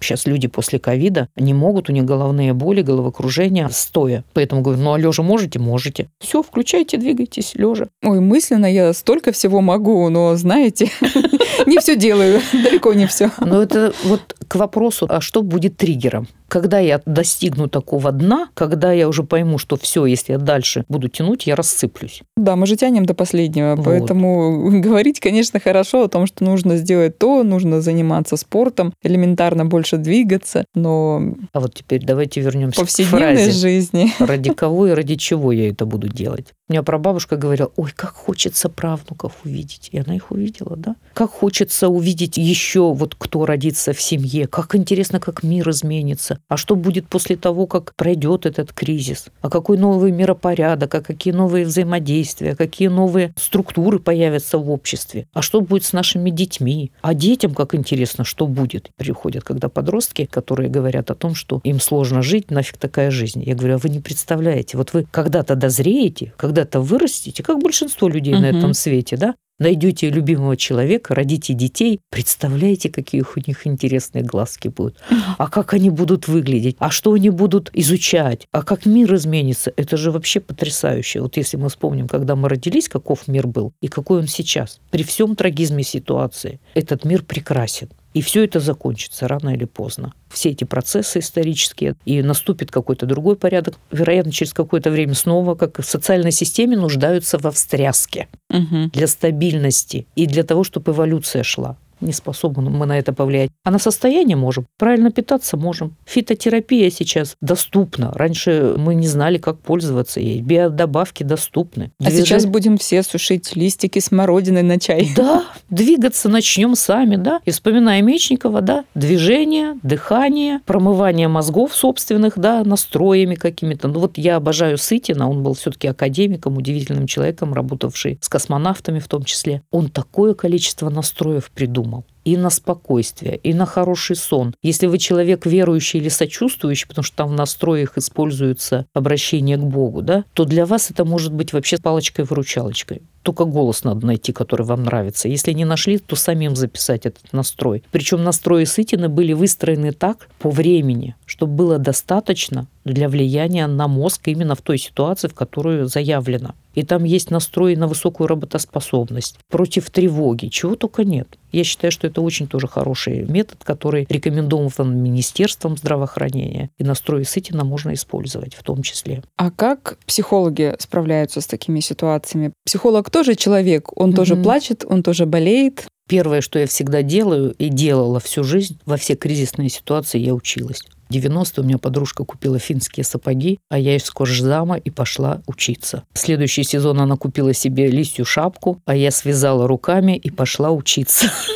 Сейчас 0.04 0.26
люди 0.26 0.48
после 0.48 0.80
ковида 0.80 1.30
не 1.36 1.54
могут, 1.54 1.90
у 1.90 1.94
них 1.94 2.06
головные 2.06 2.54
боли, 2.54 2.82
головокружение 2.82 3.70
стоя. 3.72 4.24
Поэтому 4.34 4.62
говорю, 4.62 4.82
ну 4.82 4.94
а 4.94 4.98
лежа 4.98 5.24
можете? 5.24 5.60
Можете. 5.60 6.10
Все, 6.20 6.44
включайте, 6.44 6.98
двигайтесь 6.98 7.56
лежа. 7.56 7.88
Ой, 8.04 8.20
мысленно 8.20 8.72
я 8.72 8.94
столько 8.94 9.32
всего 9.32 9.62
могу, 9.62 10.08
но 10.10 10.36
знаете, 10.36 10.90
не 11.66 11.80
все 11.80 11.96
делаю, 11.96 12.42
далеко 12.52 12.94
не 12.94 13.08
все. 13.08 13.32
Но 13.40 13.62
это 13.62 13.94
вот 14.04 14.36
к 14.48 14.56
вопросу, 14.56 15.08
а 15.10 15.22
что 15.22 15.42
будет 15.42 15.78
триггером? 15.78 16.28
Когда 16.48 16.78
я 16.78 17.02
достигну 17.06 17.68
такого 17.68 18.12
дна, 18.12 18.50
когда 18.54 18.92
я 18.92 19.10
уже 19.10 19.24
пойму, 19.24 19.58
что 19.58 19.76
все, 19.76 20.06
если 20.06 20.34
я 20.34 20.38
дальше 20.38 20.86
буду 20.88 21.08
тянуть, 21.08 21.48
я 21.48 21.56
рассыплюсь. 21.56 22.22
Да, 22.38 22.56
мы 22.56 22.68
же 22.68 22.76
тянем 22.76 23.08
до 23.08 23.16
последнего, 23.16 23.76
вот. 23.76 23.86
поэтому 23.86 24.70
говорить, 24.82 25.20
конечно, 25.20 25.60
хорошо 25.60 26.04
о 26.04 26.10
том, 26.10 26.28
что 26.28 26.44
нужно 26.44 26.78
сделать 26.78 27.18
то, 27.18 27.42
нужно 27.42 27.82
заниматься 27.82 28.38
спортом, 28.38 28.94
элементарно 29.02 29.66
больше 29.66 29.93
двигаться, 29.98 30.66
но... 30.76 31.22
А 31.52 31.60
вот 31.60 31.74
теперь 31.74 32.04
давайте 32.06 32.42
вернемся 32.42 32.86
к 32.86 32.90
фразе. 32.90 33.52
жизни. 33.52 34.12
Ради 34.20 34.54
кого 34.54 34.88
и 34.88 34.92
ради 34.92 35.16
чего 35.16 35.52
я 35.52 35.70
это 35.70 35.86
буду 35.86 36.08
делать? 36.08 36.48
У 36.70 36.74
меня 36.74 36.84
прабабушка 36.84 37.36
говорила, 37.36 37.72
ой, 37.76 37.92
как 37.96 38.12
хочется 38.12 38.70
правнуков 38.70 39.34
увидеть. 39.44 39.90
И 39.92 39.98
она 40.00 40.16
их 40.16 40.32
увидела, 40.32 40.76
да? 40.76 40.96
Как 41.14 41.30
хочется 41.30 41.90
увидеть 41.90 42.38
еще 42.38 42.94
вот 42.94 43.16
кто 43.18 43.46
родится 43.46 43.94
в 43.94 44.02
семье. 44.02 44.48
Как 44.48 44.76
интересно, 44.76 45.20
как 45.20 45.44
мир 45.44 45.70
изменится. 45.70 46.40
А 46.48 46.58
что 46.58 46.76
будет 46.76 47.08
после 47.08 47.36
того, 47.36 47.68
как 47.68 47.94
пройдет 47.96 48.46
этот 48.46 48.74
кризис? 48.74 49.26
А 49.42 49.50
какой 49.50 49.78
новый 49.78 50.12
миропорядок? 50.12 50.96
А 50.96 51.02
какие 51.02 51.34
новые 51.34 51.66
взаимодействия? 51.66 52.52
А 52.52 52.56
какие 52.56 52.88
новые 52.88 53.34
структуры 53.38 54.00
появятся 54.00 54.58
в 54.58 54.70
обществе? 54.72 55.28
А 55.34 55.42
что 55.42 55.62
будет 55.62 55.84
с 55.84 55.94
нашими 55.94 56.30
детьми? 56.30 56.92
А 57.02 57.14
детям, 57.14 57.54
как 57.54 57.76
интересно, 57.76 58.24
что 58.24 58.48
будет? 58.48 58.90
Приходят, 58.96 59.44
когда 59.44 59.70
подростки, 59.70 59.83
которые 60.30 60.70
говорят 60.70 61.12
о 61.12 61.16
том, 61.16 61.36
что 61.36 61.62
им 61.64 61.80
сложно 61.80 62.22
жить, 62.22 62.52
нафиг 62.52 62.78
такая 62.78 63.12
жизнь. 63.12 63.44
Я 63.44 63.56
говорю, 63.56 63.76
а 63.76 63.78
вы 63.78 63.90
не 63.90 64.00
представляете, 64.00 64.78
вот 64.78 64.94
вы 64.94 65.06
когда-то 65.10 65.56
дозреете, 65.56 66.34
когда-то 66.38 66.82
вырастете, 66.82 67.44
как 67.44 67.60
большинство 67.60 68.08
людей 68.08 68.34
угу. 68.34 68.42
на 68.42 68.46
этом 68.46 68.74
свете, 68.74 69.18
да, 69.18 69.36
найдете 69.60 70.10
любимого 70.10 70.58
человека, 70.58 71.16
родите 71.16 71.54
детей, 71.54 72.00
представляете, 72.10 72.90
какие 72.90 73.22
у 73.22 73.40
них 73.48 73.66
интересные 73.68 74.24
глазки 74.24 74.68
будут, 74.68 74.98
а 75.38 75.48
как 75.48 75.74
они 75.74 75.90
будут 75.90 76.28
выглядеть, 76.28 76.76
а 76.80 76.90
что 76.90 77.14
они 77.14 77.30
будут 77.30 77.70
изучать, 77.74 78.48
а 78.52 78.64
как 78.64 78.86
мир 78.86 79.14
изменится. 79.16 79.72
Это 79.76 79.98
же 79.98 80.12
вообще 80.12 80.40
потрясающе. 80.40 81.22
Вот 81.22 81.38
если 81.38 81.58
мы 81.58 81.70
вспомним, 81.70 82.08
когда 82.08 82.36
мы 82.36 82.50
родились, 82.50 82.90
каков 82.90 83.28
мир 83.28 83.48
был 83.48 83.74
и 83.82 83.88
какой 83.88 84.20
он 84.20 84.28
сейчас, 84.28 84.80
при 84.92 85.04
всем 85.04 85.36
трагизме 85.36 85.84
ситуации, 85.84 86.60
этот 86.74 87.06
мир 87.06 87.24
прекрасен. 87.24 87.90
И 88.14 88.22
все 88.22 88.44
это 88.44 88.60
закончится 88.60 89.28
рано 89.28 89.50
или 89.50 89.66
поздно. 89.66 90.14
Все 90.30 90.50
эти 90.50 90.64
процессы 90.64 91.20
исторические, 91.20 91.96
и 92.06 92.22
наступит 92.22 92.72
какой-то 92.72 93.06
другой 93.06 93.36
порядок. 93.36 93.76
Вероятно, 93.92 94.32
через 94.32 94.54
какое-то 94.54 94.92
время 94.92 95.14
снова, 95.14 95.56
как 95.56 95.80
в 95.80 95.84
социальной 95.84 96.32
системе, 96.32 96.78
нуждаются 96.78 97.38
во 97.38 97.52
встряске 97.52 98.28
угу. 98.50 98.90
для 98.94 99.08
стабильности 99.08 100.08
и 100.16 100.28
для 100.28 100.44
того, 100.44 100.64
чтобы 100.64 100.92
эволюция 100.92 101.44
шла 101.44 101.78
не 102.04 102.14
способны 102.14 102.70
мы 102.70 102.86
на 102.86 102.98
это 102.98 103.14
повлиять. 103.14 103.50
А 103.64 103.72
на 103.72 103.80
состояние 103.80 104.38
можем. 104.38 104.66
Правильно 104.78 105.12
питаться 105.12 105.58
можем. 105.58 105.96
Фитотерапия 106.06 106.90
сейчас 106.90 107.36
доступна. 107.42 108.12
Раньше 108.14 108.76
мы 108.78 108.96
не 108.96 109.08
знали, 109.08 109.38
как 109.38 109.60
пользоваться 109.60 110.20
ей. 110.20 110.42
Биодобавки 110.42 111.24
доступны. 111.24 111.92
А 112.00 112.04
Движение... 112.04 112.26
сейчас 112.26 112.46
будем 112.46 112.78
все 112.78 113.04
сушить 113.04 113.56
листики 113.56 114.00
смородины 114.00 114.64
на 114.64 114.80
чай. 114.80 115.12
Да, 115.16 115.46
двигаться 115.70 116.30
начнем 116.30 116.76
сами, 116.76 117.16
да. 117.16 117.40
И 117.46 117.52
вспоминая 117.52 118.02
Мечникова, 118.02 118.62
да, 118.62 118.86
движение, 118.96 119.76
дыхание, 119.84 120.60
промывание 120.66 121.28
мозгов 121.28 121.76
собственных, 121.76 122.38
да, 122.38 122.64
настроями 122.64 123.36
какими-то. 123.36 123.88
Ну 123.88 124.00
вот 124.00 124.18
я 124.18 124.36
обожаю 124.38 124.78
Сытина, 124.78 125.30
он 125.30 125.44
был 125.44 125.54
все-таки 125.54 125.88
академиком, 125.88 126.58
удивительным 126.58 127.08
человеком, 127.08 127.54
работавший 127.54 128.18
с 128.22 128.30
космонавтами 128.30 129.00
в 129.00 129.08
том 129.08 129.24
числе. 129.24 129.62
Он 129.72 129.90
такое 129.90 130.34
количество 130.34 130.90
настроев 130.90 131.52
придумал 131.54 131.93
и 132.26 132.38
на 132.38 132.50
спокойствие, 132.50 133.38
и 133.38 133.54
на 133.54 133.66
хороший 133.66 134.16
сон. 134.16 134.56
Если 134.62 134.88
вы 134.88 134.98
человек 134.98 135.46
верующий 135.46 136.00
или 136.00 136.10
сочувствующий, 136.10 136.88
потому 136.88 137.04
что 137.04 137.16
там 137.18 137.30
в 137.30 137.34
настроях 137.36 137.98
используется 137.98 138.86
обращение 138.94 139.58
к 139.58 139.64
Богу, 139.64 140.02
да, 140.02 140.26
то 140.34 140.46
для 140.46 140.66
вас 140.66 140.92
это 140.92 141.06
может 141.06 141.34
быть 141.34 141.54
вообще 141.54 141.78
палочкой-выручалочкой. 141.78 143.02
Только 143.24 143.46
голос 143.46 143.84
надо 143.84 144.06
найти, 144.06 144.32
который 144.34 144.66
вам 144.66 144.84
нравится. 144.84 145.28
Если 145.28 145.54
не 145.54 145.66
нашли, 145.66 145.98
то 145.98 146.16
самим 146.16 146.56
записать 146.56 147.06
этот 147.06 147.32
настрой. 147.34 147.84
Причем 147.92 148.24
настрои 148.24 148.66
Сытина 148.66 149.10
были 149.10 149.34
выстроены 149.34 149.92
так 149.94 150.30
по 150.40 150.50
времени, 150.50 151.16
чтобы 151.26 151.54
было 151.54 151.78
достаточно 151.80 152.68
для 152.86 153.08
влияния 153.08 153.68
на 153.68 153.88
мозг 153.88 154.28
именно 154.28 154.56
в 154.56 154.62
той 154.62 154.78
ситуации, 154.78 155.28
в 155.28 155.34
которую 155.34 155.88
заявлено. 155.88 156.54
И 156.74 156.84
там 156.84 157.04
есть 157.04 157.30
настрой 157.30 157.76
на 157.76 157.88
высокую 157.88 158.28
работоспособность, 158.28 159.38
против 159.50 159.90
тревоги, 159.92 160.48
чего 160.48 160.76
только 160.76 161.04
нет. 161.04 161.38
Я 161.52 161.64
считаю, 161.64 161.92
что 161.92 162.08
это 162.08 162.22
очень 162.22 162.48
тоже 162.48 162.68
хороший 162.68 163.26
метод, 163.26 163.60
который 163.64 164.08
рекомендован 164.10 164.98
Министерством 164.98 165.78
здравоохранения. 165.78 166.72
И 166.80 166.84
настрой 166.84 167.26
Сытина 167.26 167.64
можно 167.64 167.94
использовать 167.94 168.56
в 168.56 168.64
том 168.64 168.82
числе. 168.82 169.22
А 169.38 169.52
как 169.52 170.00
психологи 170.08 170.76
справляются 170.80 171.42
с 171.42 171.46
такими 171.46 171.80
ситуациями? 171.80 172.54
Психолог 172.66 173.12
тоже 173.14 173.36
человек, 173.36 173.90
он 173.96 174.10
mm-hmm. 174.10 174.16
тоже 174.16 174.36
плачет, 174.36 174.84
он 174.90 175.04
тоже 175.04 175.26
болеет. 175.26 175.86
Первое, 176.10 176.42
что 176.42 176.60
я 176.60 176.68
всегда 176.68 177.02
делаю 177.02 177.54
и 177.58 177.70
делала 177.70 178.20
всю 178.20 178.44
жизнь, 178.44 178.78
во 178.86 178.98
все 178.98 179.16
кризисные 179.16 179.70
ситуации 179.70 180.20
я 180.20 180.34
училась. 180.34 180.82
90 181.10 181.62
у 181.62 181.64
меня 181.64 181.78
подружка 181.78 182.26
купила 182.26 182.58
финские 182.60 183.04
сапоги, 183.04 183.60
а 183.70 183.78
я 183.78 183.96
из 183.96 184.10
кожзама 184.10 184.78
и 184.78 184.90
пошла 184.90 185.42
учиться. 185.46 186.04
В 186.12 186.20
следующий 186.20 186.64
сезон 186.64 187.00
она 187.00 187.16
купила 187.16 187.54
себе 187.54 187.88
листью 187.88 188.26
шапку, 188.26 188.82
а 188.86 188.96
я 188.96 189.12
связала 189.12 189.68
руками 189.68 190.18
и 190.18 190.32
пошла 190.32 190.72
учиться. 190.72 191.32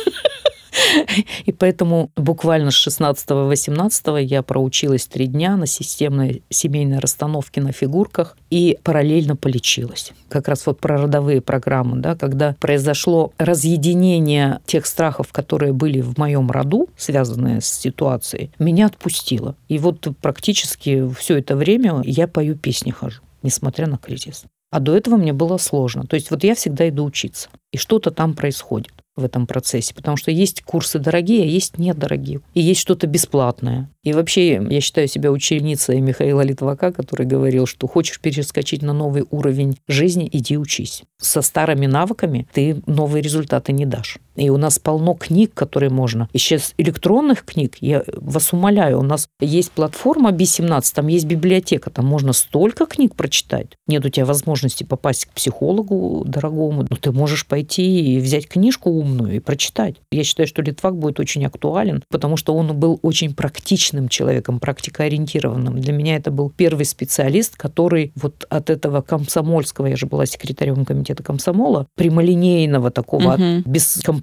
И 1.44 1.52
поэтому 1.52 2.10
буквально 2.16 2.70
с 2.70 2.86
16-18 2.86 4.22
я 4.22 4.42
проучилась 4.42 5.06
три 5.06 5.26
дня 5.26 5.56
на 5.56 5.66
системной 5.66 6.42
семейной 6.50 6.98
расстановке 6.98 7.60
на 7.60 7.72
фигурках 7.72 8.36
и 8.50 8.78
параллельно 8.82 9.36
полечилась. 9.36 10.12
Как 10.28 10.48
раз 10.48 10.66
вот 10.66 10.80
про 10.80 10.98
родовые 10.98 11.40
программы, 11.40 11.98
да, 11.98 12.14
когда 12.16 12.54
произошло 12.60 13.32
разъединение 13.38 14.60
тех 14.66 14.86
страхов, 14.86 15.32
которые 15.32 15.72
были 15.72 16.00
в 16.00 16.18
моем 16.18 16.50
роду, 16.50 16.88
связанные 16.96 17.60
с 17.60 17.66
ситуацией, 17.66 18.50
меня 18.58 18.86
отпустило. 18.86 19.56
И 19.68 19.78
вот 19.78 20.06
практически 20.20 21.08
все 21.14 21.38
это 21.38 21.56
время 21.56 22.02
я 22.04 22.28
пою 22.28 22.56
песни 22.56 22.90
хожу, 22.90 23.22
несмотря 23.42 23.86
на 23.86 23.98
кризис. 23.98 24.44
А 24.70 24.80
до 24.80 24.94
этого 24.94 25.16
мне 25.16 25.32
было 25.32 25.56
сложно. 25.56 26.04
То 26.04 26.14
есть 26.14 26.30
вот 26.30 26.44
я 26.44 26.54
всегда 26.54 26.88
иду 26.88 27.04
учиться, 27.04 27.48
и 27.72 27.78
что-то 27.78 28.10
там 28.10 28.34
происходит 28.34 28.92
в 29.18 29.24
этом 29.24 29.46
процессе, 29.46 29.94
потому 29.94 30.16
что 30.16 30.30
есть 30.30 30.62
курсы 30.62 30.98
дорогие, 30.98 31.42
а 31.42 31.46
есть 31.46 31.78
недорогие, 31.78 32.40
и 32.54 32.60
есть 32.60 32.80
что-то 32.80 33.06
бесплатное. 33.06 33.90
И 34.04 34.12
вообще 34.12 34.64
я 34.70 34.80
считаю 34.80 35.08
себя 35.08 35.30
ученицей 35.30 36.00
Михаила 36.00 36.40
Литвака, 36.40 36.92
который 36.92 37.26
говорил, 37.26 37.66
что 37.66 37.86
хочешь 37.86 38.20
перескочить 38.20 38.82
на 38.82 38.92
новый 38.92 39.24
уровень 39.30 39.78
жизни, 39.88 40.28
иди 40.32 40.56
учись. 40.56 41.02
Со 41.20 41.42
старыми 41.42 41.86
навыками 41.86 42.46
ты 42.52 42.80
новые 42.86 43.22
результаты 43.22 43.72
не 43.72 43.84
дашь. 43.84 44.18
И 44.38 44.50
у 44.50 44.56
нас 44.56 44.78
полно 44.78 45.14
книг, 45.14 45.52
которые 45.54 45.90
можно. 45.90 46.28
И 46.32 46.38
сейчас 46.38 46.74
электронных 46.78 47.44
книг, 47.44 47.76
я 47.80 48.04
вас 48.14 48.52
умоляю, 48.52 49.00
у 49.00 49.02
нас 49.02 49.28
есть 49.40 49.72
платформа 49.72 50.30
B17, 50.30 50.82
там 50.94 51.08
есть 51.08 51.26
библиотека, 51.26 51.90
там 51.90 52.06
можно 52.06 52.32
столько 52.32 52.86
книг 52.86 53.14
прочитать. 53.14 53.76
Нет 53.86 54.04
у 54.04 54.08
тебя 54.08 54.26
возможности 54.26 54.84
попасть 54.84 55.26
к 55.26 55.32
психологу 55.32 56.24
дорогому, 56.24 56.86
но 56.88 56.96
ты 56.96 57.12
можешь 57.12 57.46
пойти 57.46 58.14
и 58.14 58.20
взять 58.20 58.48
книжку 58.48 58.90
умную 58.90 59.36
и 59.36 59.38
прочитать. 59.40 59.96
Я 60.12 60.24
считаю, 60.24 60.46
что 60.46 60.62
Литвак 60.62 60.96
будет 60.96 61.18
очень 61.20 61.44
актуален, 61.44 62.02
потому 62.08 62.36
что 62.36 62.54
он 62.54 62.78
был 62.78 63.00
очень 63.02 63.34
практичным 63.34 64.08
человеком, 64.08 64.60
практикоориентированным. 64.60 65.80
Для 65.80 65.92
меня 65.92 66.16
это 66.16 66.30
был 66.30 66.50
первый 66.50 66.84
специалист, 66.84 67.56
который 67.56 68.12
вот 68.14 68.46
от 68.48 68.70
этого 68.70 69.00
комсомольского, 69.02 69.86
я 69.86 69.96
же 69.96 70.06
была 70.06 70.26
секретарем 70.26 70.84
комитета 70.84 71.22
комсомола, 71.22 71.86
прямолинейного 71.96 72.90
такого, 72.90 73.34
угу. 73.34 73.62